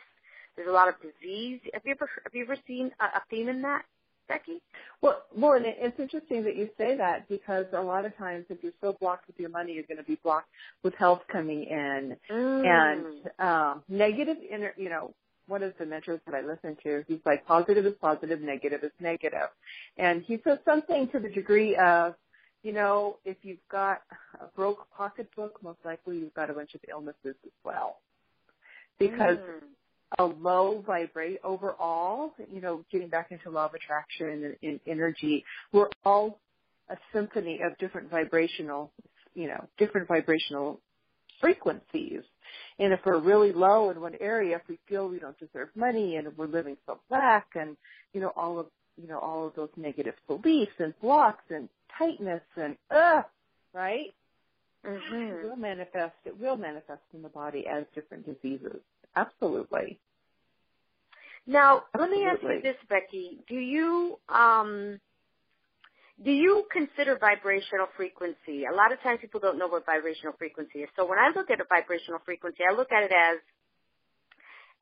there's 0.56 0.68
a 0.68 0.72
lot 0.72 0.88
of 0.88 0.94
disease. 1.00 1.60
Have 1.72 1.82
you 1.84 1.92
ever 1.92 2.08
have 2.24 2.34
you 2.34 2.44
ever 2.44 2.56
seen 2.66 2.90
a, 3.00 3.18
a 3.18 3.22
theme 3.30 3.48
in 3.48 3.62
that, 3.62 3.82
Becky? 4.28 4.62
Well, 5.00 5.22
well, 5.36 5.52
and 5.52 5.66
it's 5.66 5.98
interesting 5.98 6.44
that 6.44 6.56
you 6.56 6.68
say 6.78 6.96
that 6.96 7.28
because 7.28 7.66
a 7.72 7.80
lot 7.80 8.04
of 8.04 8.16
times 8.16 8.46
if 8.48 8.62
you're 8.62 8.72
so 8.80 8.96
blocked 9.00 9.26
with 9.26 9.38
your 9.38 9.50
money, 9.50 9.72
you're 9.72 9.84
going 9.84 9.98
to 9.98 10.04
be 10.04 10.18
blocked 10.22 10.48
with 10.82 10.94
health 10.94 11.22
coming 11.30 11.64
in 11.64 12.16
mm. 12.30 12.66
and 12.66 13.30
um, 13.38 13.82
negative. 13.88 14.36
Inner, 14.50 14.72
you 14.76 14.88
know, 14.88 15.12
one 15.46 15.62
of 15.62 15.74
the 15.78 15.86
mentors 15.86 16.20
that 16.26 16.34
I 16.34 16.40
listen 16.40 16.76
to, 16.84 17.04
he's 17.06 17.20
like, 17.26 17.46
positive 17.46 17.84
is 17.84 17.94
positive, 18.00 18.40
negative 18.40 18.82
is 18.82 18.92
negative, 19.00 19.48
and 19.98 20.22
he 20.22 20.40
says 20.42 20.58
something 20.64 21.08
to 21.08 21.18
the 21.18 21.28
degree 21.28 21.76
of 21.76 22.14
you 22.64 22.72
know, 22.72 23.18
if 23.26 23.36
you've 23.42 23.58
got 23.70 24.00
a 24.40 24.46
broke 24.56 24.88
pocketbook, 24.96 25.62
most 25.62 25.78
likely 25.84 26.16
you've 26.16 26.34
got 26.34 26.48
a 26.48 26.54
bunch 26.54 26.74
of 26.74 26.80
illnesses 26.88 27.36
as 27.44 27.52
well. 27.62 27.98
Because 28.98 29.36
mm. 29.36 29.60
A 30.18 30.24
low 30.24 30.82
vibrate 30.86 31.38
overall, 31.44 32.32
you 32.52 32.60
know, 32.60 32.84
getting 32.90 33.08
back 33.08 33.30
into 33.30 33.50
law 33.50 33.66
of 33.66 33.74
attraction 33.74 34.44
and, 34.44 34.56
and 34.62 34.80
energy, 34.86 35.44
we're 35.72 35.88
all 36.04 36.38
a 36.88 36.96
symphony 37.12 37.60
of 37.64 37.76
different 37.78 38.10
vibrational, 38.10 38.90
you 39.34 39.48
know, 39.48 39.64
different 39.78 40.06
vibrational 40.06 40.80
frequencies. 41.40 42.20
And 42.78 42.92
if 42.92 43.00
we're 43.04 43.18
really 43.18 43.52
low 43.52 43.90
in 43.90 44.00
one 44.00 44.14
area, 44.20 44.56
if 44.56 44.62
we 44.68 44.78
feel 44.88 45.08
we 45.08 45.18
don't 45.18 45.38
deserve 45.38 45.68
money 45.74 46.16
and 46.16 46.36
we're 46.36 46.46
living 46.46 46.76
so 46.86 46.98
black 47.08 47.46
and, 47.54 47.76
you 48.12 48.20
know, 48.20 48.32
all 48.36 48.58
of, 48.58 48.66
you 49.00 49.08
know, 49.08 49.18
all 49.18 49.46
of 49.46 49.54
those 49.54 49.70
negative 49.76 50.14
beliefs 50.28 50.72
and 50.78 50.94
blocks 51.00 51.44
and 51.50 51.68
tightness 51.98 52.42
and 52.56 52.76
ugh, 52.90 53.24
right? 53.72 54.14
Mm-hmm. 54.86 55.14
It 55.14 55.48
will 55.48 55.56
manifest. 55.56 56.14
It 56.24 56.38
will 56.38 56.56
manifest 56.56 57.02
in 57.14 57.22
the 57.22 57.28
body 57.28 57.66
as 57.66 57.84
different 57.94 58.26
diseases. 58.26 58.80
Absolutely. 59.16 59.98
Now, 61.46 61.84
Absolutely. 61.94 62.24
let 62.24 62.40
me 62.40 62.48
ask 62.48 62.54
you 62.56 62.62
this, 62.62 62.80
Becky. 62.88 63.38
Do 63.48 63.56
you 63.56 64.18
um, 64.28 64.98
do 66.22 66.30
you 66.30 66.64
consider 66.70 67.18
vibrational 67.18 67.88
frequency? 67.96 68.64
A 68.70 68.74
lot 68.74 68.92
of 68.92 69.00
times 69.02 69.18
people 69.20 69.40
don't 69.40 69.58
know 69.58 69.66
what 69.66 69.84
vibrational 69.84 70.34
frequency 70.38 70.80
is. 70.80 70.88
So 70.96 71.06
when 71.06 71.18
I 71.18 71.30
look 71.34 71.50
at 71.50 71.60
a 71.60 71.66
vibrational 71.68 72.20
frequency, 72.24 72.62
I 72.62 72.74
look 72.74 72.92
at 72.92 73.02
it 73.02 73.12
as 73.12 73.38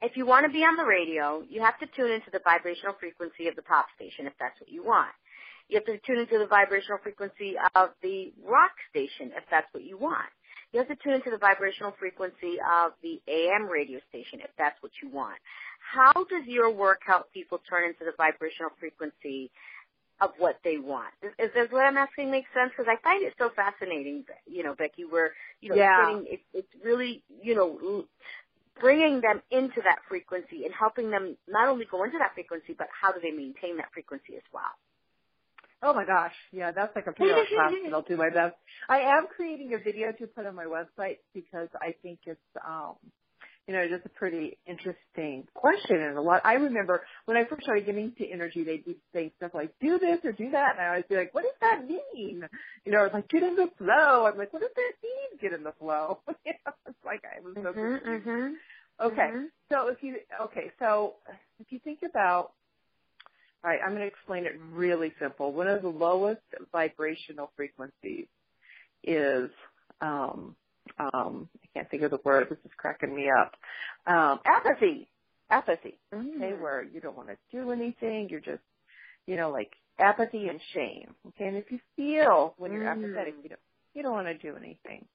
if 0.03 0.17
you 0.17 0.27
want 0.27 0.45
to 0.47 0.53
be 0.53 0.61
on 0.61 0.77
the 0.77 0.85
radio, 0.85 1.43
you 1.49 1.63
have 1.63 1.79
to 1.79 1.87
tune 1.97 2.11
into 2.11 2.29
the 2.33 2.41
vibrational 2.45 2.95
frequency 3.01 3.49
of 3.49 3.57
the 3.57 3.63
pop 3.63 3.87
station 3.97 4.27
if 4.27 4.35
that's 4.39 4.61
what 4.61 4.69
you 4.69 4.85
want. 4.85 5.15
You 5.69 5.81
have 5.81 5.87
to 5.87 5.97
tune 6.05 6.19
into 6.19 6.39
the 6.39 6.47
vibrational 6.47 6.99
frequency 7.03 7.55
of 7.75 7.91
the 8.03 8.35
rock 8.45 8.77
station 8.91 9.33
if 9.33 9.45
that's 9.51 9.73
what 9.73 9.85
you 9.85 9.97
want. 9.97 10.29
You 10.73 10.79
have 10.81 10.89
to 10.89 10.97
tune 10.97 11.15
into 11.15 11.31
the 11.31 11.39
vibrational 11.39 11.95
frequency 11.99 12.57
of 12.61 12.93
the 13.03 13.21
AM 13.29 13.69
radio 13.69 14.01
station 14.09 14.41
if 14.41 14.51
that's 14.57 14.81
what 14.83 14.93
you 15.03 15.09
want. 15.09 15.39
How 15.81 16.13
does 16.13 16.47
your 16.47 16.71
work 16.71 17.01
help 17.07 17.33
people 17.33 17.61
turn 17.69 17.85
into 17.85 18.05
the 18.05 18.13
vibrational 18.17 18.71
frequency 18.81 19.51
of 20.21 20.31
what 20.39 20.59
they 20.65 20.79
want? 20.79 21.13
Is, 21.23 21.51
is 21.55 21.71
what 21.71 21.85
I'm 21.85 21.97
asking 21.99 22.31
make 22.31 22.47
sense? 22.55 22.73
Because 22.77 22.91
I 22.91 23.03
find 23.03 23.23
it 23.23 23.35
so 23.39 23.51
fascinating, 23.55 24.25
you 24.47 24.63
know, 24.63 24.75
Becky, 24.75 25.05
where, 25.05 25.33
you 25.61 25.69
know, 25.71 25.77
Yeah. 25.77 25.97
getting, 26.07 26.27
it, 26.27 26.41
it's 26.55 26.73
really, 26.83 27.23
you 27.43 27.55
know, 27.55 28.07
bringing 28.81 29.21
them 29.21 29.43
into 29.51 29.83
that 29.83 29.99
frequency 30.09 30.65
and 30.65 30.73
helping 30.73 31.11
them 31.11 31.37
not 31.49 31.69
only 31.69 31.85
go 31.85 32.05
into 32.05 32.19
that 32.19 32.35
frequency, 32.35 32.75
but 32.77 32.89
how 32.99 33.13
do 33.13 33.21
they 33.21 33.31
maintain 33.33 33.77
that 33.77 33.93
frequency 33.93 34.37
as 34.37 34.43
well? 34.53 34.73
Oh 35.83 35.93
my 35.95 36.05
gosh, 36.05 36.35
yeah, 36.53 36.71
that's 36.71 36.95
like 36.95 37.07
a 37.07 37.11
hour 37.11 37.45
class 37.55 37.73
and 37.85 37.95
I'll 37.95 38.03
do 38.03 38.17
my 38.17 38.31
best. 38.31 38.55
I 38.89 39.01
am 39.01 39.27
creating 39.27 39.75
a 39.75 39.79
video 39.79 40.13
to 40.13 40.27
put 40.29 40.47
on 40.47 40.55
my 40.55 40.65
website 40.67 41.19
because 41.35 41.69
I 41.81 41.95
think 42.03 42.21
it's 42.27 42.41
um 42.67 42.95
you 43.69 43.75
know, 43.75 43.87
just 43.89 44.05
a 44.05 44.09
pretty 44.09 44.59
interesting 44.67 45.47
question 45.55 45.97
and 46.01 46.19
a 46.19 46.21
lot 46.21 46.43
I 46.45 46.55
remember 46.55 47.05
when 47.27 47.37
I 47.37 47.45
first 47.45 47.63
started 47.63 47.87
getting 47.87 48.07
into 48.17 48.25
energy 48.33 48.65
they'd 48.65 48.85
be 48.85 48.97
saying 49.13 49.33
stuff 49.37 49.53
like, 49.55 49.73
Do 49.81 49.99
this 49.99 50.19
or 50.25 50.33
do 50.33 50.51
that 50.51 50.73
and 50.77 50.81
I 50.81 50.89
always 50.89 51.05
be 51.09 51.17
like, 51.17 51.35
What 51.35 51.43
does 51.45 51.53
that 51.61 51.87
mean? 51.87 52.49
You 52.85 52.93
know, 52.93 53.05
it's 53.05 53.15
like 53.15 53.29
get 53.29 53.43
in 53.43 53.57
the 53.57 53.69
flow. 53.79 54.27
I'm 54.27 54.37
like, 54.39 54.53
What 54.53 54.63
does 54.63 54.71
that 54.75 54.93
mean, 55.03 55.39
get 55.41 55.53
in 55.53 55.63
the 55.65 55.73
flow? 55.79 56.19
you 56.47 56.53
know, 56.67 56.73
it's 56.87 56.99
like 57.05 57.23
I 57.25 57.41
was 57.41 57.55
so 57.57 57.73
Mhm, 57.73 58.03
confused. 58.03 58.27
mhm. 58.27 58.53
Okay. 59.01 59.29
Mhm. 59.33 59.47
So 59.71 59.89
if 59.89 60.03
you 60.03 60.17
okay, 60.43 60.71
so 60.79 61.15
if 61.59 61.71
you 61.71 61.79
think 61.81 62.01
about 62.09 62.53
all 63.65 63.71
right, 63.71 63.81
I'm 63.85 63.91
going 63.91 64.03
to 64.03 64.07
explain 64.09 64.47
it 64.47 64.55
really 64.73 65.13
simple. 65.21 65.53
One 65.53 65.69
of 65.69 65.83
the 65.83 65.89
lowest 65.89 66.43
vibrational 66.73 67.53
frequencies 67.57 68.27
is 69.05 69.51
um 70.01 70.57
um 70.99 71.49
I 71.63 71.69
can't 71.75 71.91
think 71.91 72.03
of 72.05 72.11
the 72.13 72.21
word, 72.25 72.49
this 72.51 72.59
is 72.65 72.73
cracking 72.77 73.15
me 73.15 73.31
up. 73.31 73.55
Um 74.07 74.41
apathy. 74.47 75.09
Apathy. 75.51 75.99
Okay, 76.15 76.55
Mm. 76.55 76.61
where 76.61 76.85
you 76.85 77.01
don't 77.01 77.17
want 77.17 77.29
to 77.31 77.37
do 77.53 77.71
anything, 77.73 78.29
you're 78.31 78.41
just 78.41 78.63
you 79.27 79.37
know, 79.37 79.51
like 79.51 79.73
apathy 80.01 80.49
and 80.49 80.61
shame. 80.75 81.15
Okay, 81.29 81.47
and 81.47 81.57
if 81.59 81.71
you 81.71 81.81
feel 81.97 82.55
when 82.59 82.73
you're 82.73 82.85
Mm. 82.85 82.93
apathetic, 82.93 83.37
you 83.43 83.51
don't 83.51 83.61
you 83.95 84.03
don't 84.03 84.13
want 84.15 84.29
to 84.29 84.39
do 84.39 84.57
anything. 84.57 85.07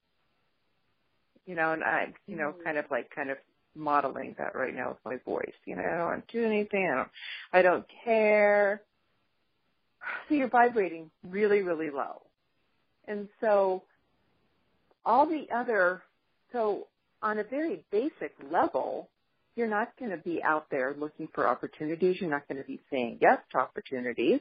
You 1.45 1.55
know, 1.55 1.73
and 1.73 1.83
I 1.83 2.13
you 2.27 2.37
know, 2.37 2.53
Mm. 2.53 2.63
kind 2.63 2.77
of 2.77 2.85
like 2.91 3.09
kind 3.15 3.31
of 3.31 3.37
modeling 3.77 4.35
that 4.37 4.55
right 4.55 4.75
now 4.75 4.89
with 4.89 4.97
my 5.05 5.17
voice. 5.25 5.55
You 5.65 5.75
know, 5.75 5.83
I 5.83 5.97
don't 5.97 6.05
want 6.05 6.27
to 6.27 6.39
do 6.39 6.45
anything. 6.45 6.89
I 6.91 6.95
don't, 6.95 7.09
I 7.53 7.61
don't 7.61 7.85
care. 8.03 8.81
So 10.27 10.35
you're 10.35 10.49
vibrating 10.49 11.09
really, 11.27 11.61
really 11.61 11.89
low. 11.89 12.21
And 13.07 13.27
so 13.41 13.83
all 15.05 15.25
the 15.25 15.47
other, 15.55 16.01
so 16.51 16.87
on 17.21 17.39
a 17.39 17.43
very 17.43 17.83
basic 17.91 18.33
level, 18.51 19.09
you're 19.55 19.67
not 19.67 19.89
going 19.97 20.11
to 20.11 20.17
be 20.17 20.41
out 20.43 20.67
there 20.69 20.95
looking 20.97 21.27
for 21.33 21.47
opportunities. 21.47 22.17
You're 22.19 22.29
not 22.29 22.47
going 22.47 22.61
to 22.61 22.67
be 22.67 22.79
saying 22.91 23.19
yes 23.21 23.39
to 23.51 23.59
opportunities. 23.59 24.39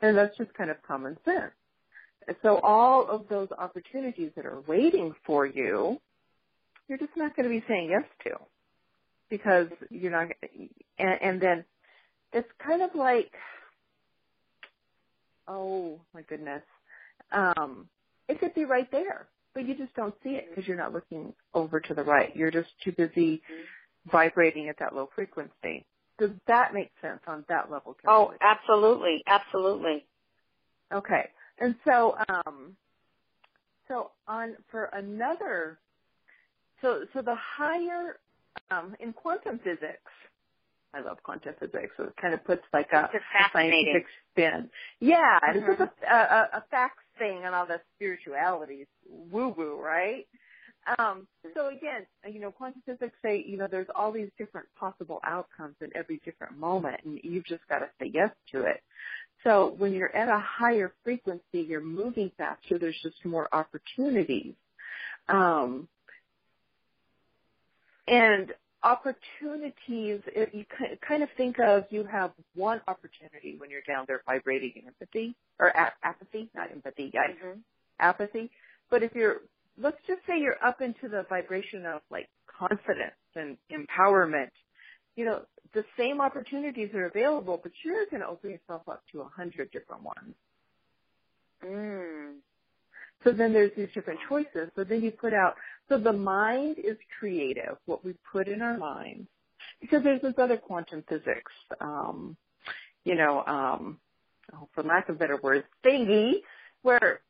And 0.00 0.16
that's 0.16 0.36
just 0.36 0.54
kind 0.54 0.70
of 0.70 0.76
common 0.82 1.16
sense. 1.24 1.52
So 2.42 2.60
all 2.60 3.08
of 3.08 3.28
those 3.28 3.48
opportunities 3.58 4.30
that 4.36 4.46
are 4.46 4.60
waiting 4.66 5.14
for 5.26 5.44
you, 5.46 6.00
you're 6.88 6.98
just 6.98 7.16
not 7.16 7.34
going 7.34 7.44
to 7.44 7.50
be 7.50 7.64
saying 7.66 7.88
yes 7.90 8.04
to 8.24 8.38
because 9.32 9.68
you're 9.88 10.12
not, 10.12 10.28
and, 10.98 11.22
and 11.22 11.40
then 11.40 11.64
it's 12.34 12.48
kind 12.62 12.82
of 12.82 12.90
like, 12.94 13.32
oh 15.48 15.98
my 16.12 16.20
goodness, 16.20 16.60
um, 17.32 17.88
it 18.28 18.38
could 18.40 18.52
be 18.54 18.66
right 18.66 18.90
there, 18.92 19.28
but 19.54 19.66
you 19.66 19.74
just 19.74 19.94
don't 19.94 20.14
see 20.22 20.32
it 20.32 20.50
because 20.50 20.68
you're 20.68 20.76
not 20.76 20.92
looking 20.92 21.32
over 21.54 21.80
to 21.80 21.94
the 21.94 22.02
right. 22.02 22.36
You're 22.36 22.50
just 22.50 22.68
too 22.84 22.92
busy 22.92 23.40
vibrating 24.12 24.68
at 24.68 24.78
that 24.80 24.94
low 24.94 25.08
frequency. 25.14 25.86
Does 26.18 26.32
that 26.46 26.74
make 26.74 26.90
sense 27.00 27.20
on 27.26 27.46
that 27.48 27.70
level? 27.70 27.96
Oh, 28.06 28.34
absolutely, 28.42 29.22
absolutely. 29.26 30.04
Okay. 30.92 31.30
And 31.58 31.74
so, 31.86 32.16
um, 32.28 32.76
so 33.88 34.10
on 34.28 34.56
for 34.70 34.90
another, 34.92 35.78
so 36.82 37.04
so 37.14 37.22
the 37.22 37.34
higher 37.34 38.18
um, 38.72 38.96
in 39.00 39.12
quantum 39.12 39.58
physics, 39.62 40.10
I 40.94 41.00
love 41.00 41.18
quantum 41.22 41.54
physics. 41.58 41.92
So 41.96 42.04
it 42.04 42.14
kind 42.20 42.34
of 42.34 42.44
puts 42.44 42.62
like 42.72 42.88
a, 42.92 42.96
a 42.96 43.10
fascinating. 43.32 43.84
scientific 43.84 44.06
spin. 44.32 44.70
Yeah, 45.00 45.38
and 45.46 45.56
it's 45.56 45.78
just 45.78 45.92
a, 46.08 46.14
a, 46.14 46.48
a 46.58 46.64
facts 46.70 47.04
thing 47.18 47.42
and 47.44 47.54
all 47.54 47.66
the 47.66 47.80
spiritualities, 47.96 48.86
woo 49.08 49.54
woo, 49.56 49.80
right? 49.80 50.26
Um, 50.98 51.28
so 51.54 51.68
again, 51.68 52.06
you 52.28 52.40
know, 52.40 52.50
quantum 52.50 52.82
physics 52.84 53.14
say, 53.22 53.44
you 53.46 53.56
know, 53.56 53.68
there's 53.70 53.86
all 53.94 54.10
these 54.10 54.30
different 54.36 54.66
possible 54.78 55.20
outcomes 55.24 55.76
in 55.80 55.90
every 55.94 56.20
different 56.24 56.58
moment, 56.58 57.00
and 57.04 57.20
you've 57.22 57.46
just 57.46 57.66
got 57.68 57.78
to 57.78 57.88
say 58.00 58.10
yes 58.12 58.30
to 58.50 58.62
it. 58.62 58.82
So 59.44 59.74
when 59.78 59.92
you're 59.92 60.14
at 60.14 60.28
a 60.28 60.40
higher 60.40 60.92
frequency, 61.04 61.60
you're 61.68 61.80
moving 61.80 62.30
faster. 62.36 62.78
There's 62.78 62.98
just 63.02 63.24
more 63.24 63.48
opportunities. 63.52 64.54
Um, 65.28 65.88
and 68.08 68.52
opportunities, 68.84 70.22
you 70.52 70.64
kind 71.06 71.22
of 71.22 71.28
think 71.36 71.58
of 71.60 71.84
you 71.90 72.04
have 72.04 72.32
one 72.54 72.80
opportunity 72.88 73.56
when 73.58 73.70
you're 73.70 73.82
down 73.82 74.04
there 74.08 74.22
vibrating 74.26 74.72
in 74.76 74.88
empathy 74.88 75.36
or 75.58 75.68
a- 75.68 75.94
apathy, 76.02 76.50
not 76.54 76.70
empathy, 76.72 77.10
guys, 77.10 77.36
Mhm. 77.42 77.62
apathy. 77.98 78.50
But 78.90 79.02
if 79.02 79.14
you're, 79.14 79.42
let's 79.78 80.00
just 80.06 80.26
say 80.26 80.38
you're 80.40 80.62
up 80.64 80.80
into 80.82 81.08
the 81.08 81.24
vibration 81.28 81.86
of 81.86 82.02
like 82.10 82.30
confidence 82.46 83.16
and 83.34 83.58
empowerment, 83.70 84.50
you 85.16 85.24
know, 85.24 85.46
the 85.74 85.84
same 85.98 86.20
opportunities 86.20 86.94
are 86.94 87.06
available, 87.06 87.58
but 87.62 87.72
you're 87.84 88.06
going 88.06 88.22
to 88.22 88.28
open 88.28 88.50
yourself 88.50 88.88
up 88.88 89.04
to 89.12 89.22
a 89.22 89.28
hundred 89.28 89.70
different 89.72 90.02
ones. 90.02 90.34
Mm. 91.64 92.40
So 93.24 93.32
then 93.32 93.52
there's 93.52 93.72
these 93.76 93.88
different 93.94 94.20
choices. 94.28 94.70
So 94.76 94.84
then 94.84 95.02
you 95.02 95.12
put 95.12 95.32
out, 95.34 95.54
so 95.88 95.98
the 95.98 96.12
mind 96.12 96.76
is 96.78 96.96
creative, 97.18 97.76
what 97.86 98.04
we 98.04 98.14
put 98.30 98.48
in 98.48 98.62
our 98.62 98.78
mind. 98.78 99.26
Because 99.80 100.02
there's 100.02 100.22
this 100.22 100.34
other 100.38 100.56
quantum 100.56 101.04
physics, 101.08 101.52
um, 101.80 102.36
you 103.04 103.14
know, 103.14 103.44
um, 103.46 103.98
oh, 104.54 104.68
for 104.74 104.82
lack 104.82 105.08
of 105.08 105.18
better 105.18 105.38
words, 105.42 105.64
thingy, 105.84 106.34
where 106.82 107.20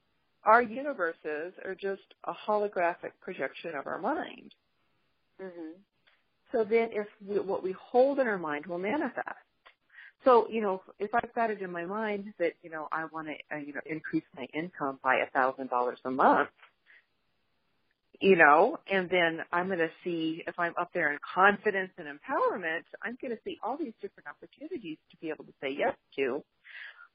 our 0.45 0.63
universes 0.63 1.55
are 1.65 1.75
just 1.75 2.03
a 2.25 2.33
holographic 2.33 3.13
projection 3.21 3.75
of 3.75 3.87
our 3.87 3.99
mind. 3.99 4.55
Mhm. 5.41 5.73
So 6.53 6.65
then 6.65 6.91
if 6.93 7.07
we, 7.27 7.39
what 7.41 7.63
we 7.63 7.73
hold 7.73 8.19
in 8.19 8.27
our 8.27 8.39
mind 8.39 8.67
will 8.67 8.79
manifest. 8.79 9.29
So, 10.25 10.47
you 10.49 10.61
know, 10.61 10.83
if 10.99 11.15
I've 11.15 11.35
got 11.35 11.51
it 11.51 11.63
in 11.63 11.73
my 11.73 11.85
mind 11.85 12.33
that, 12.39 12.53
you 12.63 12.71
know, 12.71 12.89
I 12.93 13.07
want 13.07 13.29
to, 13.29 13.57
uh, 13.57 13.59
you 13.59 13.73
know, 13.73 13.81
increase 13.87 14.25
my 14.37 14.47
income 14.55 15.01
by 15.03 15.17
a 15.17 15.31
thousand 15.31 15.71
dollars 15.71 15.99
a 16.05 16.11
month, 16.11 16.51
you 18.23 18.37
know, 18.37 18.79
and 18.91 19.11
then 19.11 19.41
I'm 19.53 19.69
going 19.69 19.81
to 19.81 19.91
see 20.05 20.45
if 20.49 20.59
I'm 20.59 20.75
up 20.81 20.91
there 20.95 21.13
in 21.13 21.21
confidence 21.35 21.93
and 21.99 22.09
empowerment, 22.09 22.85
I'm 23.03 23.19
going 23.23 23.33
to 23.37 23.43
see 23.45 23.59
all 23.65 23.79
these 23.79 23.95
different 24.03 24.29
opportunities 24.29 24.99
to 25.13 25.19
be 25.19 25.31
able 25.31 25.45
to 25.47 25.55
say 25.63 25.71
yes 25.79 25.97
to, 26.17 26.45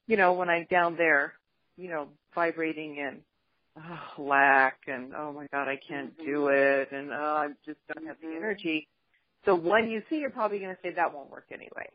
you 0.06 0.16
know, 0.18 0.34
when 0.34 0.50
I'm 0.50 0.66
down 0.70 0.96
there, 0.96 1.34
you 1.76 1.90
know, 1.90 2.08
vibrating 2.34 2.96
in 2.96 3.22
oh, 3.78 4.22
lack 4.22 4.80
and 4.88 5.14
oh 5.14 5.32
my 5.32 5.46
God, 5.52 5.68
I 5.68 5.78
can't 5.88 6.16
do 6.18 6.48
it 6.48 6.92
and 6.92 7.10
oh, 7.12 7.14
I 7.14 7.48
just 7.66 7.80
don't 7.94 8.06
have 8.06 8.18
the 8.20 8.28
Mhm. 8.28 8.36
energy. 8.38 8.88
So 9.46 9.54
when 9.56 9.90
you 9.90 10.02
see, 10.10 10.18
you're 10.18 10.30
probably 10.30 10.60
going 10.60 10.74
to 10.76 10.82
say 10.82 10.92
that 10.96 11.14
won't 11.14 11.30
work 11.30 11.46
anyway, 11.52 11.90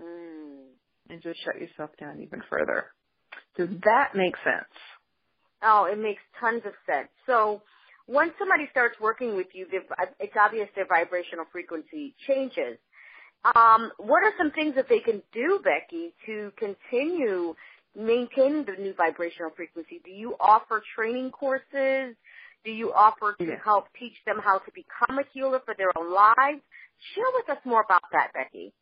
Mm. 0.00 0.74
and 1.10 1.22
just 1.22 1.40
shut 1.44 1.60
yourself 1.60 1.90
down 1.98 2.22
even 2.22 2.42
further. 2.50 2.92
Does 3.56 3.70
that 3.84 4.14
make 4.16 4.36
sense? 4.44 4.68
Oh, 5.64 5.84
it 5.90 5.98
makes 5.98 6.22
tons 6.40 6.62
of 6.66 6.72
sense. 6.86 7.08
So 7.26 7.62
once 8.06 8.32
somebody 8.38 8.68
starts 8.70 8.98
working 9.00 9.36
with 9.36 9.46
you, 9.54 9.66
it's 10.20 10.36
obvious 10.38 10.68
their 10.76 10.86
vibrational 10.86 11.46
frequency 11.50 12.14
changes. 12.26 12.78
Um, 13.54 13.90
what 13.98 14.22
are 14.22 14.32
some 14.38 14.50
things 14.52 14.74
that 14.74 14.88
they 14.88 15.00
can 15.00 15.22
do, 15.32 15.60
Becky, 15.62 16.14
to 16.26 16.52
continue 16.58 17.54
maintaining 17.96 18.64
the 18.64 18.72
new 18.80 18.94
vibrational 18.94 19.50
frequency? 19.56 20.00
Do 20.04 20.10
you 20.10 20.34
offer 20.40 20.82
training 20.96 21.30
courses? 21.30 22.16
Do 22.64 22.70
you 22.70 22.92
offer 22.92 23.36
to 23.38 23.56
help 23.62 23.86
teach 23.98 24.14
them 24.26 24.36
how 24.42 24.58
to 24.58 24.70
become 24.74 25.18
a 25.18 25.24
healer 25.32 25.60
for 25.64 25.74
their 25.76 25.90
own 25.98 26.12
lives? 26.12 26.62
Share 27.14 27.24
with 27.34 27.50
us 27.50 27.62
more 27.64 27.82
about 27.82 28.02
that, 28.12 28.32
Becky. 28.32 28.72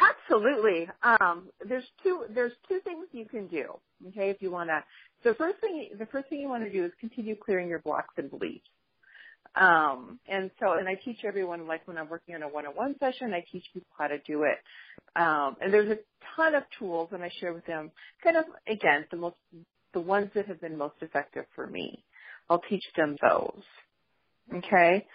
Absolutely. 0.00 0.88
Um, 1.02 1.48
there's 1.68 1.84
two 2.02 2.24
there's 2.30 2.52
two 2.68 2.80
things 2.84 3.06
you 3.12 3.26
can 3.26 3.48
do. 3.48 3.66
Okay, 4.08 4.30
if 4.30 4.42
you 4.42 4.50
want 4.50 4.70
to. 4.70 4.84
So 5.24 5.34
first 5.34 5.60
thing 5.60 5.90
the 5.98 6.06
first 6.06 6.28
thing 6.28 6.40
you 6.40 6.48
want 6.48 6.64
to 6.64 6.72
do 6.72 6.84
is 6.84 6.92
continue 7.00 7.36
clearing 7.36 7.68
your 7.68 7.80
blocks 7.80 8.14
and 8.16 8.30
beliefs. 8.30 8.68
Um, 9.56 10.20
and 10.28 10.50
so, 10.60 10.74
and 10.74 10.88
I 10.88 10.94
teach 11.04 11.18
everyone, 11.24 11.66
like 11.66 11.86
when 11.88 11.98
I'm 11.98 12.08
working 12.08 12.34
on 12.34 12.42
a 12.42 12.48
one-on-one 12.48 12.96
session, 13.00 13.34
I 13.34 13.44
teach 13.50 13.64
people 13.74 13.88
how 13.98 14.08
to 14.08 14.18
do 14.20 14.44
it. 14.44 14.58
Um, 15.16 15.56
and 15.60 15.72
there's 15.72 15.90
a 15.90 15.98
ton 16.36 16.54
of 16.54 16.62
tools 16.78 17.10
and 17.12 17.22
I 17.24 17.30
share 17.40 17.52
with 17.52 17.66
them 17.66 17.90
kind 18.22 18.36
of, 18.36 18.44
again, 18.68 19.06
the 19.10 19.16
most, 19.16 19.36
the 19.94 20.00
ones 20.00 20.30
that 20.34 20.46
have 20.46 20.60
been 20.60 20.78
most 20.78 20.96
effective 21.00 21.46
for 21.56 21.66
me. 21.66 22.04
I'll 22.48 22.62
teach 22.70 22.84
them 22.96 23.16
those. 23.22 23.62
Okay? 24.54 25.06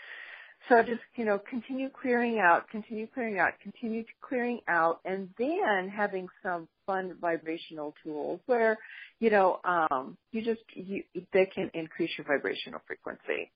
So 0.69 0.81
just, 0.81 1.01
you 1.15 1.25
know, 1.25 1.39
continue 1.39 1.89
clearing 1.89 2.39
out, 2.39 2.69
continue 2.69 3.07
clearing 3.13 3.37
out, 3.37 3.53
continue 3.61 4.05
clearing 4.21 4.61
out, 4.67 5.01
and 5.03 5.29
then 5.37 5.91
having 5.93 6.27
some 6.41 6.69
fun 6.85 7.15
vibrational 7.19 7.93
tools 8.03 8.39
where, 8.45 8.77
you 9.19 9.29
know, 9.29 9.59
um, 9.65 10.17
you 10.31 10.41
just, 10.41 10.61
you, 10.73 11.03
they 11.33 11.45
can 11.45 11.69
increase 11.73 12.11
your 12.17 12.25
vibrational 12.25 12.79
frequency. 12.87 13.51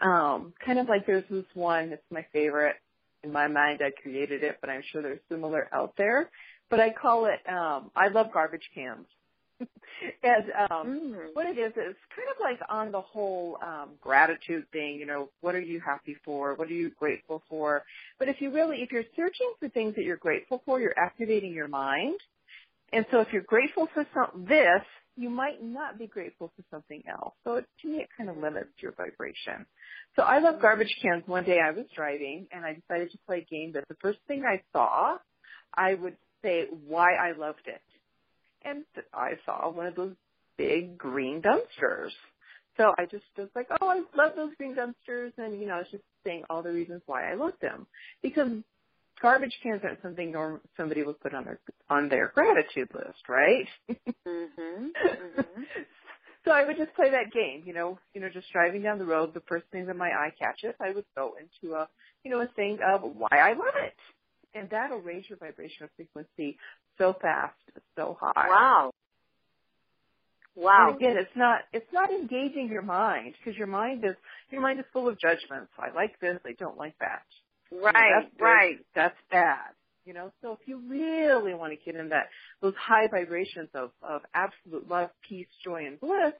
Um, 0.00 0.52
kind 0.64 0.78
of 0.80 0.88
like 0.88 1.06
there's 1.06 1.24
this 1.30 1.44
one, 1.54 1.92
it's 1.92 2.02
my 2.10 2.26
favorite. 2.32 2.76
In 3.22 3.32
my 3.32 3.48
mind, 3.48 3.80
I 3.82 3.90
created 4.02 4.42
it, 4.42 4.58
but 4.60 4.70
I'm 4.70 4.82
sure 4.92 5.02
there's 5.02 5.20
similar 5.28 5.68
out 5.72 5.94
there. 5.96 6.30
But 6.70 6.80
I 6.80 6.90
call 6.90 7.26
it, 7.26 7.40
um, 7.48 7.90
I 7.96 8.08
love 8.08 8.32
garbage 8.32 8.68
cans. 8.74 9.06
and 10.22 10.44
um 10.70 11.14
mm. 11.14 11.26
what 11.32 11.46
it 11.46 11.58
is 11.58 11.72
is 11.72 11.96
kind 12.14 12.28
of 12.30 12.40
like 12.40 12.58
on 12.68 12.92
the 12.92 13.00
whole 13.00 13.58
um 13.62 13.90
gratitude 14.00 14.64
thing 14.72 14.94
you 14.94 15.06
know 15.06 15.28
what 15.40 15.54
are 15.54 15.60
you 15.60 15.80
happy 15.80 16.16
for? 16.24 16.54
What 16.54 16.68
are 16.68 16.74
you 16.74 16.90
grateful 16.98 17.42
for? 17.48 17.84
But 18.18 18.28
if 18.28 18.40
you 18.40 18.50
really 18.52 18.82
if 18.82 18.92
you're 18.92 19.04
searching 19.16 19.52
for 19.58 19.68
things 19.68 19.94
that 19.96 20.04
you're 20.04 20.16
grateful 20.16 20.62
for 20.64 20.80
you're 20.80 20.98
activating 20.98 21.52
your 21.52 21.68
mind. 21.68 22.18
And 22.92 23.04
so 23.10 23.20
if 23.20 23.28
you're 23.32 23.42
grateful 23.42 23.88
for 23.92 24.06
some 24.14 24.46
this 24.48 24.82
you 25.16 25.28
might 25.28 25.60
not 25.62 25.98
be 25.98 26.06
grateful 26.06 26.52
for 26.54 26.62
something 26.70 27.02
else. 27.08 27.34
So 27.42 27.56
it, 27.56 27.66
to 27.82 27.88
me 27.88 27.98
it 27.98 28.08
kind 28.16 28.30
of 28.30 28.36
limits 28.36 28.70
your 28.78 28.92
vibration. 28.92 29.66
So 30.16 30.22
i 30.22 30.38
love 30.38 30.60
garbage 30.60 30.94
cans. 31.02 31.24
One 31.26 31.44
day 31.44 31.58
i 31.64 31.70
was 31.70 31.86
driving 31.94 32.46
and 32.52 32.64
i 32.64 32.74
decided 32.74 33.10
to 33.12 33.18
play 33.26 33.38
a 33.38 33.54
game 33.54 33.72
that 33.74 33.88
the 33.88 33.96
first 34.00 34.18
thing 34.28 34.44
i 34.44 34.62
saw 34.72 35.16
i 35.74 35.94
would 35.94 36.16
say 36.42 36.66
why 36.86 37.14
i 37.14 37.32
loved 37.36 37.66
it 37.66 37.82
and 38.70 38.84
I 39.12 39.32
saw 39.44 39.70
one 39.70 39.86
of 39.86 39.94
those 39.94 40.14
big 40.56 40.98
green 40.98 41.42
dumpsters. 41.42 42.10
So 42.76 42.94
I 42.96 43.06
just 43.06 43.24
was 43.36 43.48
like, 43.56 43.66
oh, 43.80 43.88
I 43.88 44.02
love 44.16 44.32
those 44.36 44.54
green 44.56 44.74
dumpsters, 44.74 45.32
and 45.36 45.60
you 45.60 45.66
know, 45.66 45.74
I 45.74 45.78
was 45.78 45.88
just 45.90 46.04
saying 46.24 46.44
all 46.48 46.62
the 46.62 46.72
reasons 46.72 47.02
why 47.06 47.30
I 47.30 47.34
love 47.34 47.54
them 47.60 47.86
because 48.22 48.48
garbage 49.20 49.56
cans 49.62 49.80
aren't 49.82 50.00
something 50.02 50.30
norm- 50.30 50.60
somebody 50.76 51.02
would 51.02 51.20
put 51.20 51.34
on 51.34 51.44
their 51.44 51.60
on 51.90 52.08
their 52.08 52.30
gratitude 52.34 52.88
list, 52.94 53.28
right? 53.28 53.66
mm-hmm. 53.90 54.26
mm-hmm. 54.26 55.62
so 56.44 56.52
I 56.52 56.64
would 56.64 56.76
just 56.76 56.94
play 56.94 57.10
that 57.10 57.32
game, 57.32 57.62
you 57.64 57.74
know, 57.74 57.98
you 58.14 58.20
know, 58.20 58.28
just 58.28 58.52
driving 58.52 58.82
down 58.82 58.98
the 58.98 59.04
road, 59.04 59.34
the 59.34 59.42
first 59.48 59.66
thing 59.72 59.86
that 59.86 59.96
my 59.96 60.10
eye 60.10 60.32
catches, 60.38 60.74
I 60.80 60.92
would 60.92 61.04
go 61.16 61.34
into 61.40 61.74
a, 61.74 61.88
you 62.22 62.30
know, 62.30 62.40
a 62.40 62.46
thing 62.54 62.78
of 62.86 63.02
why 63.02 63.28
I 63.32 63.54
love 63.54 63.74
it 63.82 63.94
and 64.54 64.68
that'll 64.70 65.00
raise 65.00 65.24
your 65.28 65.38
vibrational 65.38 65.88
frequency 65.96 66.58
so 66.96 67.14
fast, 67.20 67.54
so 67.96 68.16
high. 68.20 68.48
Wow. 68.48 68.90
Wow. 70.54 70.88
And 70.88 70.96
again, 70.96 71.16
it's 71.18 71.36
not 71.36 71.60
it's 71.72 71.92
not 71.92 72.10
engaging 72.10 72.68
your 72.68 72.82
mind 72.82 73.34
because 73.38 73.56
your 73.56 73.68
mind 73.68 74.04
is 74.04 74.16
your 74.50 74.60
mind 74.60 74.80
is 74.80 74.86
full 74.92 75.08
of 75.08 75.18
judgments. 75.20 75.70
I 75.78 75.94
like 75.94 76.18
this, 76.20 76.38
I 76.44 76.52
don't 76.58 76.76
like 76.76 76.96
that. 77.00 77.22
Right, 77.70 77.94
you 77.94 78.14
know, 78.14 78.20
that's 78.22 78.40
right. 78.40 78.76
That's 78.94 79.16
bad. 79.30 79.70
You 80.04 80.14
know, 80.14 80.32
so 80.42 80.52
if 80.52 80.66
you 80.66 80.80
really 80.88 81.54
want 81.54 81.72
to 81.72 81.78
get 81.84 82.00
in 82.00 82.08
that 82.08 82.28
those 82.60 82.74
high 82.80 83.06
vibrations 83.08 83.68
of 83.74 83.90
of 84.02 84.22
absolute 84.34 84.88
love, 84.88 85.10
peace, 85.28 85.46
joy, 85.64 85.86
and 85.86 86.00
bliss, 86.00 86.32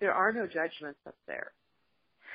there 0.00 0.14
are 0.14 0.32
no 0.32 0.46
judgments 0.46 1.00
up 1.06 1.16
there. 1.26 1.52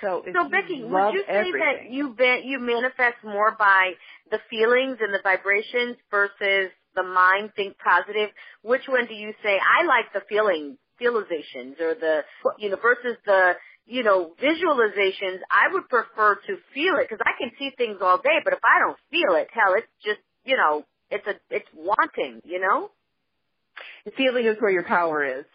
So, 0.03 0.21
so 0.33 0.49
Becky, 0.49 0.83
would 0.83 1.13
you 1.13 1.23
say 1.25 1.33
everything, 1.33 1.59
that 1.59 1.89
you 1.89 2.15
you 2.43 2.59
manifest 2.59 3.23
more 3.23 3.55
by 3.57 3.93
the 4.29 4.39
feelings 4.49 4.97
and 4.99 5.13
the 5.13 5.23
vibrations 5.23 5.95
versus 6.11 6.71
the 6.93 7.03
mind 7.03 7.51
think 7.55 7.77
positive? 7.79 8.29
Which 8.61 8.83
one 8.87 9.07
do 9.07 9.13
you 9.13 9.33
say 9.41 9.57
I 9.57 9.85
like 9.87 10.11
the 10.13 10.21
feeling 10.27 10.77
feelizations 11.01 11.79
or 11.79 11.95
the 11.95 12.21
you 12.59 12.69
know 12.69 12.77
versus 12.81 13.17
the 13.25 13.53
you 13.85 14.03
know 14.03 14.33
visualizations? 14.43 15.39
I 15.49 15.71
would 15.71 15.87
prefer 15.87 16.35
to 16.35 16.57
feel 16.73 16.95
it 16.97 17.07
because 17.09 17.23
I 17.25 17.31
can 17.39 17.51
see 17.57 17.71
things 17.77 17.97
all 18.01 18.17
day, 18.17 18.43
but 18.43 18.51
if 18.51 18.59
I 18.63 18.79
don't 18.79 18.97
feel 19.09 19.35
it, 19.39 19.47
hell, 19.53 19.73
it's 19.77 19.87
just 20.03 20.19
you 20.43 20.57
know 20.57 20.83
it's 21.09 21.25
a 21.27 21.35
it's 21.49 21.69
wanting, 21.73 22.41
you 22.43 22.59
know. 22.59 22.91
The 24.05 24.11
feeling 24.11 24.45
is 24.45 24.57
where 24.59 24.69
your 24.69 24.83
power 24.83 25.23
is 25.23 25.45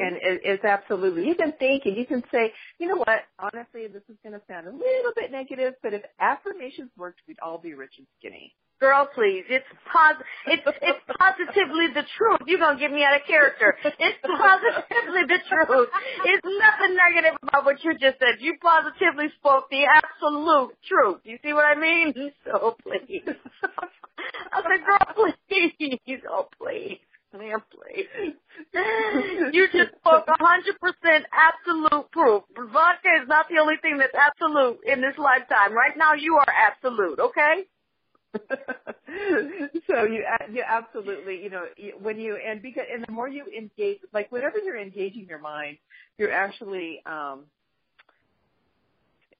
And 0.00 0.16
it, 0.16 0.40
it's 0.44 0.64
absolutely, 0.64 1.26
you 1.26 1.34
can 1.34 1.52
think 1.58 1.82
and 1.86 1.96
you 1.96 2.06
can 2.06 2.22
say, 2.32 2.52
you 2.78 2.88
know 2.88 2.96
what, 2.96 3.20
honestly, 3.38 3.86
this 3.88 4.02
is 4.08 4.16
going 4.22 4.32
to 4.34 4.40
sound 4.48 4.66
a 4.66 4.70
little 4.70 5.12
bit 5.16 5.30
negative, 5.32 5.74
but 5.82 5.94
if 5.94 6.02
affirmations 6.20 6.90
worked, 6.96 7.20
we'd 7.26 7.38
all 7.42 7.58
be 7.58 7.74
rich 7.74 7.94
and 7.98 8.06
skinny. 8.18 8.54
Girl, 8.80 9.08
please. 9.14 9.44
It's 9.48 9.64
pos- 9.86 10.20
it's 10.48 10.62
it's 10.82 10.98
positively 11.16 11.94
the 11.94 12.02
truth. 12.18 12.40
You're 12.44 12.58
gonna 12.58 12.78
get 12.78 12.90
me 12.90 13.04
out 13.04 13.14
of 13.14 13.22
character. 13.24 13.76
It's 13.84 14.18
positively 14.20 15.22
the 15.30 15.38
truth. 15.48 15.88
It's 16.26 16.42
nothing 16.44 16.96
negative 16.98 17.38
about 17.46 17.64
what 17.64 17.82
you 17.84 17.92
just 17.94 18.18
said. 18.18 18.40
You 18.42 18.56
positively 18.60 19.30
spoke 19.38 19.70
the 19.70 19.86
absolute 19.86 20.74
truth. 20.90 21.20
You 21.22 21.38
see 21.42 21.52
what 21.52 21.64
I 21.64 21.78
mean? 21.78 22.14
So 22.44 22.76
please. 22.82 23.22
I 24.52 24.62
said, 24.62 24.84
girl, 24.84 25.14
please. 25.48 26.20
Oh, 26.28 26.48
please. 26.60 26.98
You 29.52 29.68
just 29.72 29.90
spoke 29.98 30.24
a 30.28 30.36
hundred 30.44 30.78
percent 30.80 31.26
absolute 31.32 32.10
proof. 32.12 32.42
Vodka 32.56 33.08
is 33.22 33.28
not 33.28 33.46
the 33.48 33.58
only 33.60 33.76
thing 33.82 33.98
that's 33.98 34.14
absolute 34.14 34.78
in 34.86 35.00
this 35.00 35.18
lifetime. 35.18 35.72
Right 35.74 35.96
now, 35.96 36.14
you 36.14 36.36
are 36.36 36.46
absolute. 36.48 37.18
Okay. 37.18 37.64
so 39.86 40.04
you 40.04 40.24
you 40.52 40.62
absolutely 40.66 41.42
you 41.42 41.50
know 41.50 41.64
when 42.00 42.18
you 42.18 42.36
and 42.36 42.60
because 42.62 42.84
and 42.92 43.04
the 43.06 43.12
more 43.12 43.28
you 43.28 43.44
engage 43.56 43.98
like 44.12 44.30
whenever 44.32 44.58
you're 44.58 44.76
engaging 44.76 45.26
your 45.28 45.38
mind 45.38 45.76
you're 46.18 46.32
actually 46.32 47.00
um 47.06 47.44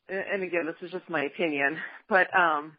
and 0.09 0.45
again 0.45 0.67
this 0.67 0.77
is 0.81 0.93
just 0.93 1.09
my 1.11 1.25
opinion 1.25 1.77
but 2.09 2.29
um 2.39 2.73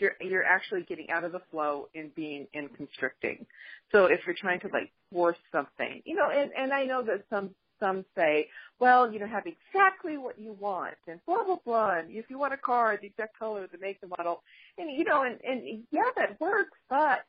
you're 0.00 0.16
you're 0.20 0.44
actually 0.44 0.82
getting 0.82 1.10
out 1.10 1.24
of 1.24 1.32
the 1.32 1.40
flow 1.50 1.88
and 1.94 2.14
being 2.14 2.46
in 2.52 2.68
constricting. 2.70 3.46
So 3.92 4.06
if 4.06 4.20
you're 4.26 4.34
trying 4.34 4.60
to 4.60 4.68
like 4.68 4.90
force 5.12 5.38
something, 5.52 6.02
you 6.04 6.14
know, 6.14 6.30
and 6.30 6.50
and 6.56 6.72
I 6.72 6.84
know 6.84 7.02
that 7.02 7.24
some 7.30 7.50
some 7.78 8.04
say, 8.14 8.48
well, 8.78 9.10
you 9.12 9.18
know, 9.18 9.26
have 9.26 9.44
exactly 9.46 10.18
what 10.18 10.38
you 10.38 10.52
want 10.52 10.94
and 11.08 11.18
blah 11.26 11.44
blah 11.44 11.58
blah. 11.64 11.98
And 11.98 12.10
if 12.10 12.26
you 12.28 12.38
want 12.38 12.52
a 12.52 12.58
car, 12.58 12.98
the 13.00 13.08
exact 13.08 13.38
color, 13.38 13.66
the 13.70 13.78
make, 13.78 14.00
the 14.00 14.08
model, 14.08 14.42
and 14.78 14.90
you 14.90 15.04
know, 15.04 15.22
and 15.22 15.38
and 15.42 15.82
yeah, 15.90 16.10
that 16.16 16.40
works. 16.40 16.76
But 16.88 17.24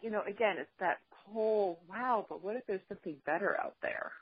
you 0.00 0.10
know, 0.10 0.22
again, 0.26 0.56
it's 0.58 0.70
that 0.80 0.98
whole 1.10 1.80
wow. 1.88 2.26
But 2.28 2.42
what 2.42 2.56
if 2.56 2.66
there's 2.66 2.80
something 2.88 3.16
better 3.26 3.58
out 3.60 3.74
there, 3.82 4.12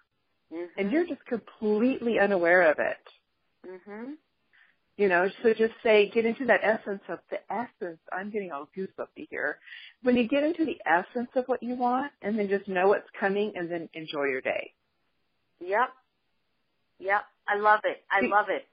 mm-hmm. 0.52 0.64
and 0.78 0.90
you're 0.90 1.06
just 1.06 1.24
completely 1.26 2.18
unaware 2.18 2.70
of 2.70 2.78
it. 2.78 2.98
Mhm. 3.66 4.14
You 5.00 5.08
know, 5.08 5.30
so 5.42 5.54
just 5.54 5.72
say, 5.82 6.10
get 6.10 6.26
into 6.26 6.44
that 6.44 6.60
essence 6.62 7.00
of 7.08 7.20
the 7.30 7.38
essence. 7.50 7.98
I'm 8.12 8.28
getting 8.28 8.52
all 8.52 8.68
goosebumpy 8.76 9.28
here. 9.30 9.56
When 10.02 10.14
you 10.14 10.28
get 10.28 10.42
into 10.44 10.66
the 10.66 10.76
essence 10.84 11.30
of 11.36 11.44
what 11.46 11.62
you 11.62 11.74
want, 11.74 12.12
and 12.20 12.38
then 12.38 12.50
just 12.50 12.68
know 12.68 12.88
what's 12.88 13.08
coming, 13.18 13.50
and 13.56 13.70
then 13.70 13.88
enjoy 13.94 14.24
your 14.24 14.42
day. 14.42 14.74
Yep. 15.58 15.88
Yep. 16.98 17.22
I 17.48 17.56
love 17.58 17.80
it. 17.84 18.02
I 18.10 18.26
love 18.26 18.48
it. 18.50 18.66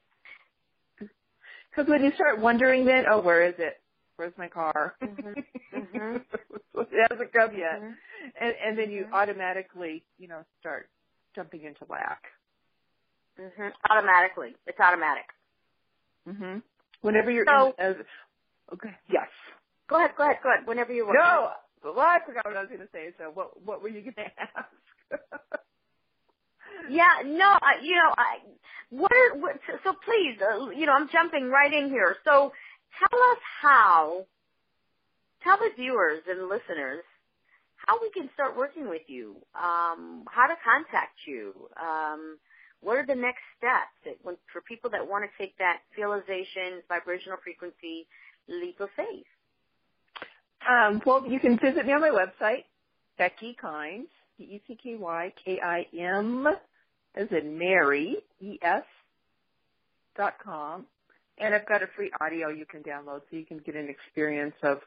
Because 1.69 1.89
when 1.89 2.03
you 2.03 2.11
start 2.15 2.41
wondering, 2.41 2.83
then, 2.83 3.05
oh, 3.09 3.21
where 3.21 3.45
is 3.47 3.55
it? 3.57 3.79
Where's 4.17 4.33
my 4.37 4.49
car? 4.49 4.95
Mm-hmm. 5.01 5.77
Mm-hmm. 5.79 6.17
it 6.81 7.07
hasn't 7.09 7.31
come 7.31 7.51
yet, 7.55 7.79
mm-hmm. 7.81 7.93
and 8.41 8.53
and 8.65 8.77
then 8.77 8.91
you 8.91 9.05
Mhm. 9.05 9.13
automatically, 9.13 10.03
you 10.19 10.27
know, 10.27 10.43
start 10.59 10.89
jumping 11.35 11.63
into 11.63 11.85
lack. 11.87 12.21
Mhm. 13.39 13.71
Automatically. 13.89 14.55
It's 14.65 14.79
automatic. 14.81 15.27
Hmm 16.27 16.57
Whenever 17.01 17.31
you're 17.31 17.45
So- 17.47 17.73
in, 17.79 17.85
uh, 17.85 17.93
okay, 18.73 18.95
yes. 19.09 19.27
Go 19.87 19.95
ahead. 19.97 20.11
Go 20.17 20.23
ahead. 20.23 20.37
Go 20.43 20.49
ahead. 20.51 20.67
Whenever 20.67 20.91
you 20.91 21.05
want. 21.05 21.17
No, 21.17 21.51
well, 21.93 21.99
I 21.99 22.19
forgot 22.25 22.45
what 22.45 22.57
I 22.57 22.61
was 22.61 22.69
going 22.69 22.81
to 22.81 22.89
say. 22.91 23.13
So, 23.17 23.31
what 23.33 23.61
what 23.63 23.81
were 23.81 23.87
you 23.89 24.01
going 24.01 24.13
to 24.15 24.21
ask? 24.23 24.67
Yeah, 26.89 27.21
no, 27.25 27.45
I, 27.45 27.81
you 27.81 27.95
know, 27.95 28.13
I, 28.17 28.37
what 28.89 29.11
are, 29.11 29.37
what, 29.39 29.59
so 29.83 29.93
please, 30.05 30.37
uh, 30.41 30.69
you 30.69 30.85
know, 30.85 30.93
I'm 30.93 31.09
jumping 31.09 31.49
right 31.49 31.73
in 31.73 31.89
here. 31.89 32.15
So 32.23 32.51
tell 32.99 33.19
us 33.31 33.37
how, 33.61 34.25
tell 35.43 35.57
the 35.57 35.69
viewers 35.75 36.23
and 36.29 36.47
listeners 36.47 37.03
how 37.75 37.99
we 38.01 38.09
can 38.11 38.29
start 38.33 38.55
working 38.57 38.89
with 38.89 39.01
you, 39.07 39.35
um, 39.55 40.23
how 40.29 40.47
to 40.47 40.55
contact 40.63 41.19
you, 41.25 41.53
um, 41.81 42.37
what 42.81 42.97
are 42.97 43.05
the 43.05 43.15
next 43.15 43.41
steps 43.57 43.93
that 44.05 44.17
when, 44.23 44.37
for 44.51 44.61
people 44.61 44.89
that 44.91 45.07
want 45.07 45.23
to 45.23 45.29
take 45.37 45.57
that 45.57 45.79
realization, 45.97 46.81
vibrational 46.87 47.37
frequency 47.43 48.07
leap 48.47 48.79
of 48.79 48.89
faith? 48.95 49.25
Um, 50.67 51.01
well, 51.05 51.25
you 51.27 51.39
can 51.39 51.57
visit 51.57 51.85
me 51.85 51.93
on 51.93 52.01
my 52.01 52.09
website, 52.09 52.65
Becky 53.17 53.55
Kimes, 53.61 54.07
B-E-C-K-Y-K-I-M, 54.37 55.37
as 57.15 57.27
in 57.31 57.57
Mary, 57.57 58.17
E-S, 58.41 58.83
dot 60.15 60.35
com, 60.43 60.85
and 61.37 61.53
I've 61.53 61.67
got 61.67 61.83
a 61.83 61.87
free 61.95 62.11
audio 62.19 62.49
you 62.49 62.65
can 62.65 62.81
download 62.81 63.21
so 63.29 63.37
you 63.37 63.45
can 63.45 63.59
get 63.59 63.75
an 63.75 63.87
experience 63.89 64.55
of 64.63 64.79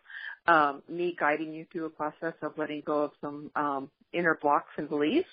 um, 0.47 0.83
me 0.89 1.17
guiding 1.19 1.53
you 1.53 1.67
through 1.71 1.87
a 1.87 1.91
process 1.91 2.35
of 2.43 2.59
letting 2.59 2.83
go 2.85 3.05
of 3.05 3.13
some 3.21 3.51
um, 3.55 3.91
inner 4.13 4.39
blocks 4.41 4.71
and 4.77 4.89
beliefs. 4.89 5.29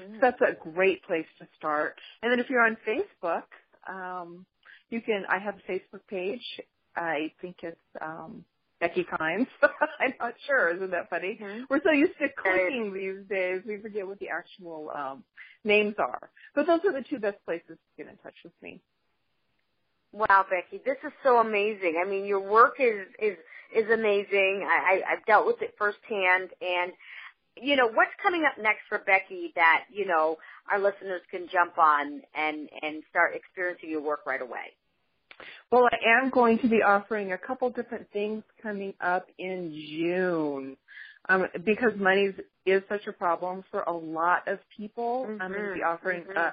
Mm-hmm. 0.00 0.14
So 0.14 0.20
that's 0.20 0.40
a 0.40 0.70
great 0.70 1.02
place 1.04 1.26
to 1.38 1.46
start. 1.56 1.98
And 2.22 2.30
then 2.30 2.40
if 2.40 2.50
you're 2.50 2.64
on 2.64 2.76
Facebook, 2.86 3.44
um, 3.88 4.46
you 4.90 5.00
can. 5.00 5.24
I 5.28 5.38
have 5.38 5.56
a 5.56 5.72
Facebook 5.72 6.06
page. 6.08 6.42
I 6.96 7.32
think 7.40 7.56
it's 7.62 7.76
um, 8.00 8.44
Becky 8.80 9.04
Kimes. 9.04 9.46
I'm 10.00 10.14
not 10.20 10.34
sure. 10.46 10.74
Isn't 10.74 10.90
that 10.90 11.10
funny? 11.10 11.38
Mm-hmm. 11.42 11.64
We're 11.68 11.82
so 11.82 11.90
used 11.90 12.18
to 12.20 12.28
clicking 12.36 12.92
these 12.92 13.28
days, 13.28 13.62
we 13.66 13.78
forget 13.78 14.06
what 14.06 14.18
the 14.18 14.28
actual 14.28 14.90
um, 14.94 15.24
names 15.64 15.94
are. 15.98 16.30
But 16.54 16.66
those 16.66 16.80
are 16.86 16.92
the 16.92 17.04
two 17.08 17.18
best 17.18 17.38
places 17.44 17.68
to 17.68 18.02
get 18.02 18.10
in 18.10 18.16
touch 18.18 18.36
with 18.44 18.52
me. 18.62 18.80
Wow, 20.12 20.46
Becky, 20.48 20.82
this 20.84 20.96
is 21.04 21.12
so 21.22 21.38
amazing. 21.38 22.00
I 22.02 22.08
mean, 22.08 22.24
your 22.24 22.40
work 22.40 22.76
is 22.78 23.06
is 23.20 23.36
is 23.74 23.90
amazing. 23.90 24.66
I, 24.66 25.02
I 25.04 25.12
I've 25.12 25.26
dealt 25.26 25.46
with 25.46 25.60
it 25.60 25.74
firsthand, 25.76 26.50
and 26.60 26.92
you 27.60 27.76
know 27.76 27.86
what's 27.86 28.12
coming 28.22 28.44
up 28.44 28.62
next 28.62 28.82
for 28.88 28.98
Becky 28.98 29.52
that 29.56 29.84
you 29.92 30.06
know 30.06 30.36
our 30.70 30.78
listeners 30.78 31.22
can 31.30 31.48
jump 31.52 31.78
on 31.78 32.22
and 32.34 32.68
and 32.82 33.02
start 33.10 33.34
experiencing 33.34 33.90
your 33.90 34.02
work 34.02 34.20
right 34.26 34.42
away. 34.42 34.74
Well, 35.70 35.88
I 35.90 36.22
am 36.22 36.30
going 36.30 36.58
to 36.60 36.68
be 36.68 36.82
offering 36.82 37.32
a 37.32 37.38
couple 37.38 37.68
different 37.70 38.10
things 38.12 38.42
coming 38.62 38.94
up 39.00 39.26
in 39.38 39.72
June. 39.72 40.76
Um, 41.28 41.46
because 41.64 41.90
money 41.98 42.32
is 42.64 42.82
such 42.88 43.08
a 43.08 43.12
problem 43.12 43.64
for 43.72 43.80
a 43.80 43.92
lot 43.92 44.46
of 44.46 44.60
people. 44.76 45.26
Mm-hmm. 45.28 45.42
I'm 45.42 45.50
going 45.50 45.66
to 45.66 45.74
be 45.74 45.82
offering, 45.82 46.22
mm-hmm. 46.22 46.38
uh, 46.38 46.50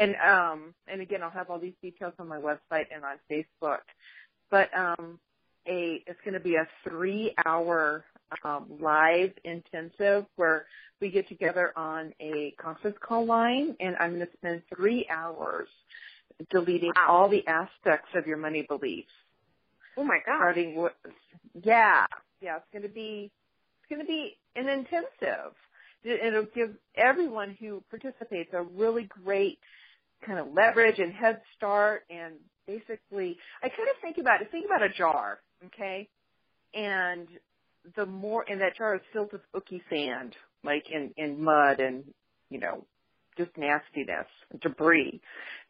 and 0.00 0.16
um, 0.16 0.74
and 0.88 1.00
again, 1.00 1.22
I'll 1.22 1.30
have 1.30 1.48
all 1.48 1.60
these 1.60 1.74
details 1.80 2.12
on 2.18 2.26
my 2.26 2.38
website 2.38 2.86
and 2.92 3.04
on 3.04 3.18
Facebook. 3.30 3.82
But 4.50 4.68
um, 4.76 5.20
a 5.68 6.02
it's 6.06 6.20
going 6.24 6.34
to 6.34 6.40
be 6.40 6.56
a 6.56 6.66
three-hour 6.88 8.04
um, 8.44 8.66
live 8.80 9.32
intensive 9.44 10.26
where 10.36 10.66
we 11.00 11.10
get 11.10 11.28
together 11.28 11.72
on 11.76 12.12
a 12.20 12.54
conference 12.60 12.96
call 13.00 13.26
line, 13.26 13.76
and 13.80 13.96
I'm 14.00 14.14
going 14.14 14.26
to 14.26 14.32
spend 14.36 14.62
three 14.74 15.06
hours 15.10 15.68
deleting 16.50 16.92
all 17.08 17.28
the 17.28 17.46
aspects 17.46 18.08
of 18.14 18.26
your 18.26 18.36
money 18.36 18.64
beliefs. 18.68 19.08
Oh 19.96 20.04
my 20.04 20.18
god! 20.24 20.36
Starting 20.38 20.74
with, 20.76 20.92
yeah, 21.62 22.06
yeah, 22.40 22.56
it's 22.56 22.66
going 22.72 22.82
to 22.82 22.88
be 22.88 23.30
it's 23.80 23.88
going 23.88 24.00
to 24.00 24.06
be 24.06 24.36
an 24.54 24.68
intensive. 24.68 25.52
It'll 26.04 26.46
give 26.54 26.70
everyone 26.94 27.56
who 27.58 27.82
participates 27.90 28.50
a 28.52 28.62
really 28.62 29.08
great 29.24 29.58
kind 30.24 30.38
of 30.38 30.52
leverage 30.52 30.98
and 30.98 31.12
head 31.12 31.40
start 31.56 32.04
and 32.08 32.34
basically 32.66 33.36
I 33.62 33.68
kind 33.68 33.88
of 33.88 34.00
think 34.00 34.18
about 34.18 34.40
it 34.42 34.50
think 34.50 34.66
about 34.66 34.82
a 34.82 34.88
jar, 34.88 35.40
okay? 35.66 36.08
And 36.74 37.28
the 37.94 38.06
more 38.06 38.44
and 38.48 38.60
that 38.60 38.76
jar 38.76 38.94
is 38.94 39.00
filled 39.12 39.32
with 39.32 39.42
ooky 39.54 39.80
sand, 39.90 40.34
like 40.64 40.84
in, 40.90 41.12
in 41.16 41.42
mud 41.42 41.80
and, 41.80 42.04
you 42.50 42.58
know, 42.58 42.84
just 43.36 43.50
nastiness, 43.56 44.26
debris. 44.62 45.20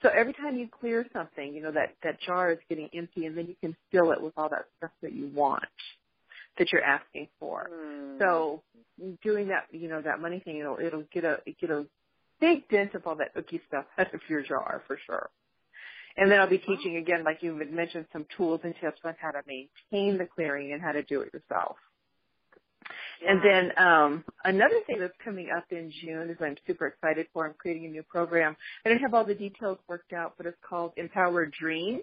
So 0.02 0.08
every 0.08 0.32
time 0.32 0.56
you 0.56 0.68
clear 0.68 1.06
something, 1.12 1.54
you 1.54 1.62
know, 1.62 1.72
that, 1.72 1.94
that 2.02 2.20
jar 2.20 2.52
is 2.52 2.58
getting 2.68 2.88
empty 2.94 3.26
and 3.26 3.36
then 3.36 3.46
you 3.46 3.56
can 3.60 3.76
fill 3.90 4.12
it 4.12 4.22
with 4.22 4.34
all 4.36 4.48
that 4.50 4.66
stuff 4.78 4.92
that 5.02 5.12
you 5.12 5.28
want, 5.34 5.64
that 6.58 6.72
you're 6.72 6.84
asking 6.84 7.28
for. 7.40 7.68
Mm. 7.72 8.18
So 8.18 8.62
doing 9.22 9.48
that, 9.48 9.66
you 9.72 9.88
know, 9.88 10.00
that 10.00 10.20
money 10.20 10.40
thing, 10.40 10.58
it'll, 10.58 10.78
it'll 10.78 11.04
get 11.12 11.24
a, 11.24 11.40
get 11.60 11.70
a 11.70 11.86
big 12.40 12.68
dent 12.68 12.94
of 12.94 13.06
all 13.06 13.16
that 13.16 13.34
ooky 13.34 13.60
stuff 13.66 13.84
out 13.98 14.14
of 14.14 14.20
your 14.28 14.42
jar 14.42 14.82
for 14.86 14.98
sure. 15.06 15.28
And 16.16 16.30
then 16.30 16.40
I'll 16.40 16.48
be 16.48 16.58
teaching 16.58 16.96
again, 16.96 17.24
like 17.24 17.42
you 17.42 17.58
had 17.58 17.70
mentioned, 17.70 18.06
some 18.12 18.26
tools 18.36 18.60
and 18.64 18.74
tips 18.80 19.00
on 19.04 19.14
how 19.20 19.32
to 19.32 19.42
maintain 19.46 20.16
the 20.16 20.24
clearing 20.26 20.72
and 20.72 20.80
how 20.80 20.92
to 20.92 21.02
do 21.02 21.20
it 21.20 21.32
yourself. 21.32 21.76
And 23.26 23.40
then 23.42 23.84
um, 23.84 24.24
another 24.44 24.80
thing 24.86 24.98
that's 25.00 25.16
coming 25.24 25.48
up 25.56 25.64
in 25.70 25.90
June 26.02 26.30
is 26.30 26.36
I'm 26.40 26.56
super 26.66 26.86
excited 26.86 27.26
for. 27.32 27.46
I'm 27.46 27.54
creating 27.54 27.86
a 27.86 27.88
new 27.88 28.02
program. 28.02 28.56
I 28.84 28.90
don't 28.90 28.98
have 28.98 29.14
all 29.14 29.24
the 29.24 29.34
details 29.34 29.78
worked 29.88 30.12
out, 30.12 30.34
but 30.36 30.46
it's 30.46 30.58
called 30.68 30.92
Empower 30.96 31.46
Dream. 31.46 32.00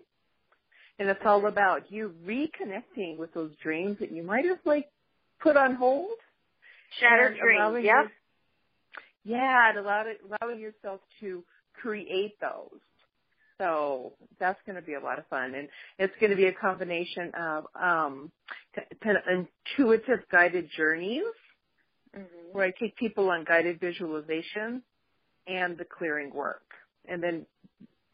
And 0.99 1.09
it's 1.09 1.21
all 1.25 1.45
about 1.47 1.91
you 1.91 2.13
reconnecting 2.25 3.17
with 3.17 3.33
those 3.33 3.51
dreams 3.61 3.97
that 3.99 4.11
you 4.11 4.23
might 4.23 4.45
have 4.45 4.59
like 4.65 4.89
put 5.41 5.57
on 5.57 5.75
hold. 5.75 6.11
Shattered 6.99 7.37
dreams, 7.39 7.83
yeah. 7.83 8.03
Yeah, 9.23 9.69
and 9.69 9.77
allowing, 9.79 10.15
allowing 10.41 10.59
yourself 10.59 10.99
to 11.21 11.43
create 11.73 12.39
those. 12.41 12.79
So 13.57 14.13
that's 14.39 14.59
going 14.65 14.75
to 14.75 14.81
be 14.81 14.95
a 14.95 14.99
lot 14.99 15.19
of 15.19 15.27
fun, 15.27 15.53
and 15.55 15.67
it's 15.99 16.13
going 16.19 16.31
to 16.31 16.35
be 16.35 16.45
a 16.45 16.53
combination 16.53 17.31
of 17.39 17.65
um, 17.75 18.31
kind 19.03 19.17
of 19.17 19.23
intuitive 19.77 20.19
guided 20.31 20.69
journeys, 20.75 21.23
mm-hmm. 22.15 22.23
where 22.51 22.65
I 22.65 22.71
take 22.79 22.95
people 22.95 23.29
on 23.29 23.43
guided 23.43 23.79
visualization 23.79 24.81
and 25.47 25.77
the 25.77 25.85
clearing 25.85 26.33
work, 26.33 26.65
and 27.07 27.21
then 27.21 27.45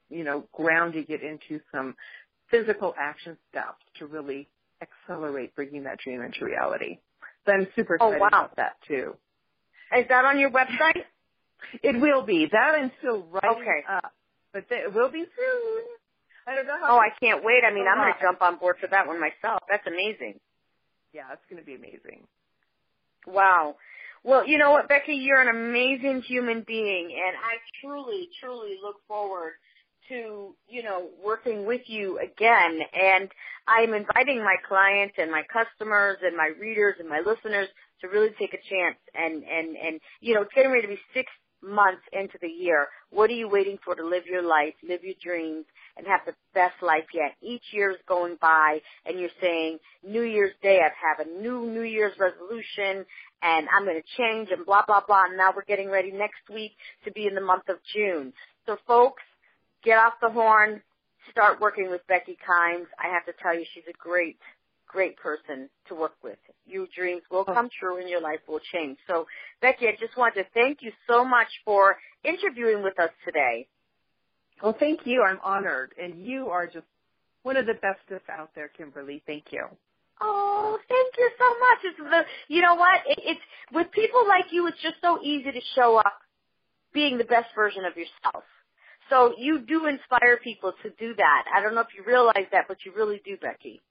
you 0.09 0.23
know 0.23 0.43
grounding 0.51 1.05
it 1.07 1.21
into 1.21 1.63
some 1.71 1.95
physical 2.51 2.93
action 2.99 3.37
steps 3.49 3.83
to 3.99 4.07
really 4.07 4.49
accelerate 4.81 5.55
bringing 5.55 5.83
that 5.83 5.99
dream 5.99 6.21
into 6.21 6.45
reality. 6.45 6.99
So 7.45 7.53
I'm 7.53 7.67
super 7.75 7.97
oh, 8.01 8.07
excited 8.07 8.17
oh, 8.17 8.21
wow. 8.21 8.27
about 8.27 8.55
that 8.57 8.75
too. 8.87 9.15
Is 9.97 10.05
that 10.09 10.25
on 10.25 10.39
your 10.39 10.51
website? 10.51 11.03
It 11.83 11.99
will 11.99 12.23
be. 12.23 12.47
That 12.51 12.75
I'm 12.77 12.91
still 12.99 13.23
writing 13.31 13.61
okay. 13.61 13.83
up 13.91 14.13
but 14.53 14.65
it 14.69 14.93
will 14.93 15.11
be 15.11 15.23
soon. 15.23 15.83
I 16.47 16.55
don't 16.55 16.67
know 16.67 16.77
how. 16.79 16.95
Oh, 16.95 16.99
I 16.99 17.09
can't 17.21 17.43
wait. 17.43 17.63
I 17.63 17.73
mean, 17.73 17.85
I'm 17.87 17.97
going 17.97 18.13
to 18.13 18.19
jump 18.21 18.41
on 18.41 18.57
board 18.57 18.77
for 18.81 18.87
that 18.87 19.07
one 19.07 19.19
myself. 19.19 19.61
That's 19.69 19.85
amazing. 19.85 20.39
Yeah, 21.13 21.31
it's 21.33 21.45
going 21.49 21.61
to 21.61 21.65
be 21.65 21.75
amazing. 21.75 22.25
Wow. 23.27 23.75
Well, 24.23 24.47
you 24.47 24.57
know 24.57 24.71
what, 24.71 24.89
Becky, 24.89 25.13
you're 25.13 25.41
an 25.41 25.47
amazing 25.47 26.23
human 26.23 26.63
being, 26.67 27.05
and 27.05 27.37
I 27.37 27.55
truly, 27.81 28.27
truly 28.41 28.77
look 28.83 28.97
forward 29.07 29.53
to, 30.09 30.55
you 30.67 30.83
know, 30.83 31.07
working 31.23 31.65
with 31.65 31.81
you 31.85 32.19
again. 32.19 32.79
And 32.93 33.29
I'm 33.67 33.93
inviting 33.93 34.43
my 34.43 34.55
clients 34.67 35.15
and 35.17 35.31
my 35.31 35.43
customers 35.53 36.17
and 36.23 36.35
my 36.35 36.51
readers 36.59 36.95
and 36.99 37.07
my 37.07 37.19
listeners 37.19 37.69
to 38.01 38.07
really 38.07 38.31
take 38.39 38.53
a 38.53 38.69
chance 38.69 38.97
and, 39.13 39.43
and, 39.43 39.77
and, 39.77 39.99
you 40.19 40.33
know, 40.33 40.41
it's 40.41 40.53
getting 40.53 40.71
ready 40.71 40.87
to 40.87 40.93
be 40.93 40.99
six 41.13 41.31
months 41.61 42.01
into 42.13 42.37
the 42.41 42.47
year. 42.47 42.87
What 43.09 43.29
are 43.29 43.33
you 43.33 43.49
waiting 43.49 43.77
for 43.83 43.95
to 43.95 44.05
live 44.05 44.25
your 44.25 44.41
life, 44.41 44.73
live 44.87 45.03
your 45.03 45.15
dreams, 45.21 45.65
and 45.97 46.07
have 46.07 46.21
the 46.25 46.35
best 46.53 46.75
life 46.81 47.05
yet? 47.13 47.35
Each 47.41 47.63
year 47.71 47.91
is 47.91 47.97
going 48.07 48.37
by, 48.41 48.79
and 49.05 49.19
you're 49.19 49.29
saying, 49.41 49.79
New 50.03 50.23
Year's 50.23 50.53
Day, 50.61 50.79
I 50.79 50.89
have 51.07 51.25
a 51.25 51.41
new 51.41 51.65
New 51.67 51.83
Year's 51.83 52.17
resolution, 52.19 53.05
and 53.41 53.67
I'm 53.75 53.85
going 53.85 54.01
to 54.01 54.17
change, 54.17 54.49
and 54.51 54.65
blah, 54.65 54.83
blah, 54.85 55.01
blah. 55.05 55.25
And 55.25 55.37
now 55.37 55.51
we're 55.55 55.65
getting 55.65 55.89
ready 55.89 56.11
next 56.11 56.49
week 56.53 56.73
to 57.05 57.11
be 57.11 57.25
in 57.25 57.35
the 57.35 57.41
month 57.41 57.69
of 57.69 57.77
June. 57.93 58.33
So, 58.65 58.77
folks, 58.87 59.23
get 59.83 59.97
off 59.97 60.13
the 60.21 60.29
horn, 60.29 60.81
start 61.31 61.59
working 61.59 61.89
with 61.89 62.05
Becky 62.07 62.37
Kimes. 62.47 62.87
I 62.99 63.13
have 63.13 63.25
to 63.25 63.33
tell 63.41 63.55
you, 63.55 63.65
she's 63.73 63.83
a 63.89 63.97
great 63.97 64.37
great 64.89 65.15
person 65.15 65.69
to 65.87 65.95
work 65.95 66.15
with. 66.21 66.37
Your 66.67 66.87
dreams 66.93 67.21
will 67.31 67.45
oh. 67.47 67.53
come 67.53 67.69
true 67.79 67.99
and 67.99 68.09
your 68.09 68.19
life 68.19 68.41
will 68.47 68.59
change. 68.73 68.97
So, 69.07 69.25
Becky, 69.61 69.87
I 69.87 69.91
just 69.97 70.17
want 70.17 70.35
to 70.35 70.43
thank 70.53 70.79
you 70.81 70.91
so 71.07 71.23
much 71.23 71.47
for 71.63 71.97
interviewing 72.25 72.83
with 72.83 72.99
us 72.99 73.11
today. 73.23 73.67
Well, 74.61 74.75
thank 74.77 75.01
you. 75.05 75.23
I'm 75.23 75.39
honored. 75.43 75.93
And 76.01 76.25
you 76.25 76.49
are 76.49 76.65
just 76.65 76.85
one 77.43 77.55
of 77.55 77.65
the 77.65 77.75
bestest 77.75 78.29
out 78.29 78.49
there, 78.55 78.67
Kimberly. 78.67 79.23
Thank 79.25 79.45
you. 79.51 79.65
Oh, 80.21 80.77
thank 80.89 81.13
you 81.17 81.29
so 81.39 81.45
much. 81.59 81.79
It's 81.85 81.97
the, 81.97 82.53
you 82.53 82.61
know 82.61 82.75
what? 82.75 82.99
It, 83.07 83.19
it's 83.23 83.41
with 83.71 83.89
people 83.91 84.27
like 84.27 84.51
you. 84.51 84.67
It's 84.67 84.81
just 84.81 84.95
so 85.01 85.19
easy 85.23 85.51
to 85.51 85.61
show 85.75 85.97
up 85.97 86.19
being 86.93 87.17
the 87.17 87.23
best 87.23 87.47
version 87.55 87.85
of 87.85 87.95
yourself. 87.95 88.43
So 89.09 89.33
you 89.37 89.59
do 89.59 89.87
inspire 89.87 90.37
people 90.43 90.73
to 90.83 90.89
do 90.99 91.15
that. 91.15 91.43
I 91.55 91.61
don't 91.61 91.73
know 91.73 91.81
if 91.81 91.95
you 91.97 92.03
realize 92.05 92.45
that, 92.51 92.65
but 92.67 92.77
you 92.85 92.91
really 92.95 93.21
do, 93.25 93.37
Becky. 93.37 93.81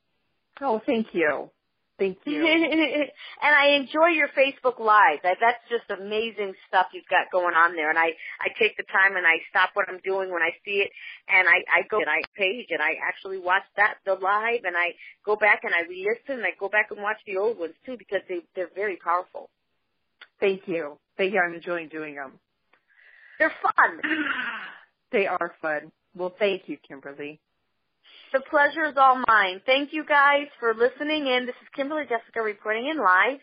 Oh, 0.60 0.80
thank 0.84 1.08
you. 1.12 1.50
Thank 1.98 2.18
you. 2.26 2.46
and 2.46 3.10
I 3.42 3.74
enjoy 3.74 4.14
your 4.14 4.28
Facebook 4.28 4.78
Live. 4.78 5.18
That 5.24 5.38
that's 5.40 5.62
just 5.68 5.90
amazing 5.90 6.54
stuff 6.68 6.86
you've 6.94 7.10
got 7.10 7.30
going 7.32 7.56
on 7.56 7.74
there. 7.74 7.90
And 7.90 7.98
I 7.98 8.14
I 8.38 8.54
take 8.56 8.76
the 8.76 8.84
time 8.84 9.16
and 9.16 9.26
I 9.26 9.42
stop 9.50 9.70
what 9.74 9.88
I'm 9.88 9.98
doing 10.04 10.30
when 10.30 10.42
I 10.42 10.50
see 10.64 10.78
it, 10.86 10.90
and 11.28 11.48
I 11.48 11.66
I 11.66 11.82
go 11.90 11.98
and 11.98 12.08
I 12.08 12.22
page 12.36 12.68
and 12.70 12.80
I 12.80 12.94
actually 13.02 13.38
watch 13.38 13.66
that 13.76 13.98
the 14.06 14.14
live, 14.14 14.62
and 14.62 14.76
I 14.76 14.94
go 15.26 15.34
back 15.34 15.62
and 15.64 15.74
I 15.74 15.88
re-listen 15.88 16.38
and 16.38 16.44
I 16.44 16.54
go 16.58 16.68
back 16.68 16.90
and 16.92 17.02
watch 17.02 17.18
the 17.26 17.36
old 17.36 17.58
ones 17.58 17.74
too 17.84 17.96
because 17.98 18.22
they 18.28 18.40
they're 18.54 18.70
very 18.74 18.96
powerful. 18.96 19.50
Thank 20.38 20.68
you. 20.68 20.98
Thank 21.16 21.32
you. 21.34 21.40
I'm 21.40 21.54
enjoying 21.54 21.88
doing 21.88 22.14
them. 22.14 22.38
They're 23.40 23.52
fun. 23.62 24.00
they 25.10 25.26
are 25.26 25.52
fun. 25.60 25.90
Well, 26.14 26.34
thank 26.38 26.68
you, 26.68 26.78
Kimberly. 26.86 27.40
The 28.32 28.40
pleasure 28.50 28.84
is 28.84 28.94
all 28.96 29.22
mine. 29.26 29.62
Thank 29.64 29.92
you 29.92 30.04
guys 30.04 30.48
for 30.60 30.74
listening 30.74 31.26
in. 31.26 31.46
This 31.46 31.54
is 31.62 31.68
Kimberly 31.74 32.04
Jesika 32.04 32.44
reporting 32.44 32.88
in 32.88 32.98
live. 32.98 33.40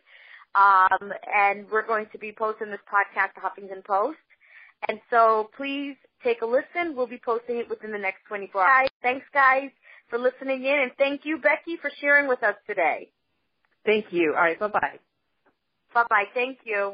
Um, 0.53 1.11
and 1.33 1.65
we're 1.71 1.85
going 1.85 2.05
to 2.11 2.19
be 2.19 2.31
posting 2.31 2.69
this 2.69 2.79
podcast 2.87 3.33
to 3.33 3.41
Huffington 3.41 3.83
Post. 3.83 4.19
And 4.87 4.99
so 5.09 5.49
please 5.57 5.95
take 6.23 6.41
a 6.41 6.45
listen. 6.45 6.95
We'll 6.95 7.07
be 7.07 7.19
posting 7.23 7.57
it 7.57 7.69
within 7.69 7.91
the 7.91 7.97
next 7.97 8.19
24 8.27 8.61
hours. 8.61 8.89
Thanks, 9.01 9.25
guys, 9.33 9.71
for 10.09 10.19
listening 10.19 10.63
in. 10.65 10.79
And 10.83 10.91
thank 10.97 11.21
you, 11.25 11.39
Becky, 11.39 11.77
for 11.81 11.89
sharing 11.99 12.27
with 12.27 12.43
us 12.43 12.55
today. 12.67 13.09
Thank 13.85 14.05
you. 14.11 14.33
All 14.35 14.41
right. 14.43 14.59
Bye-bye. 14.59 14.99
Bye-bye. 15.93 16.25
Thank 16.33 16.59
you. 16.63 16.93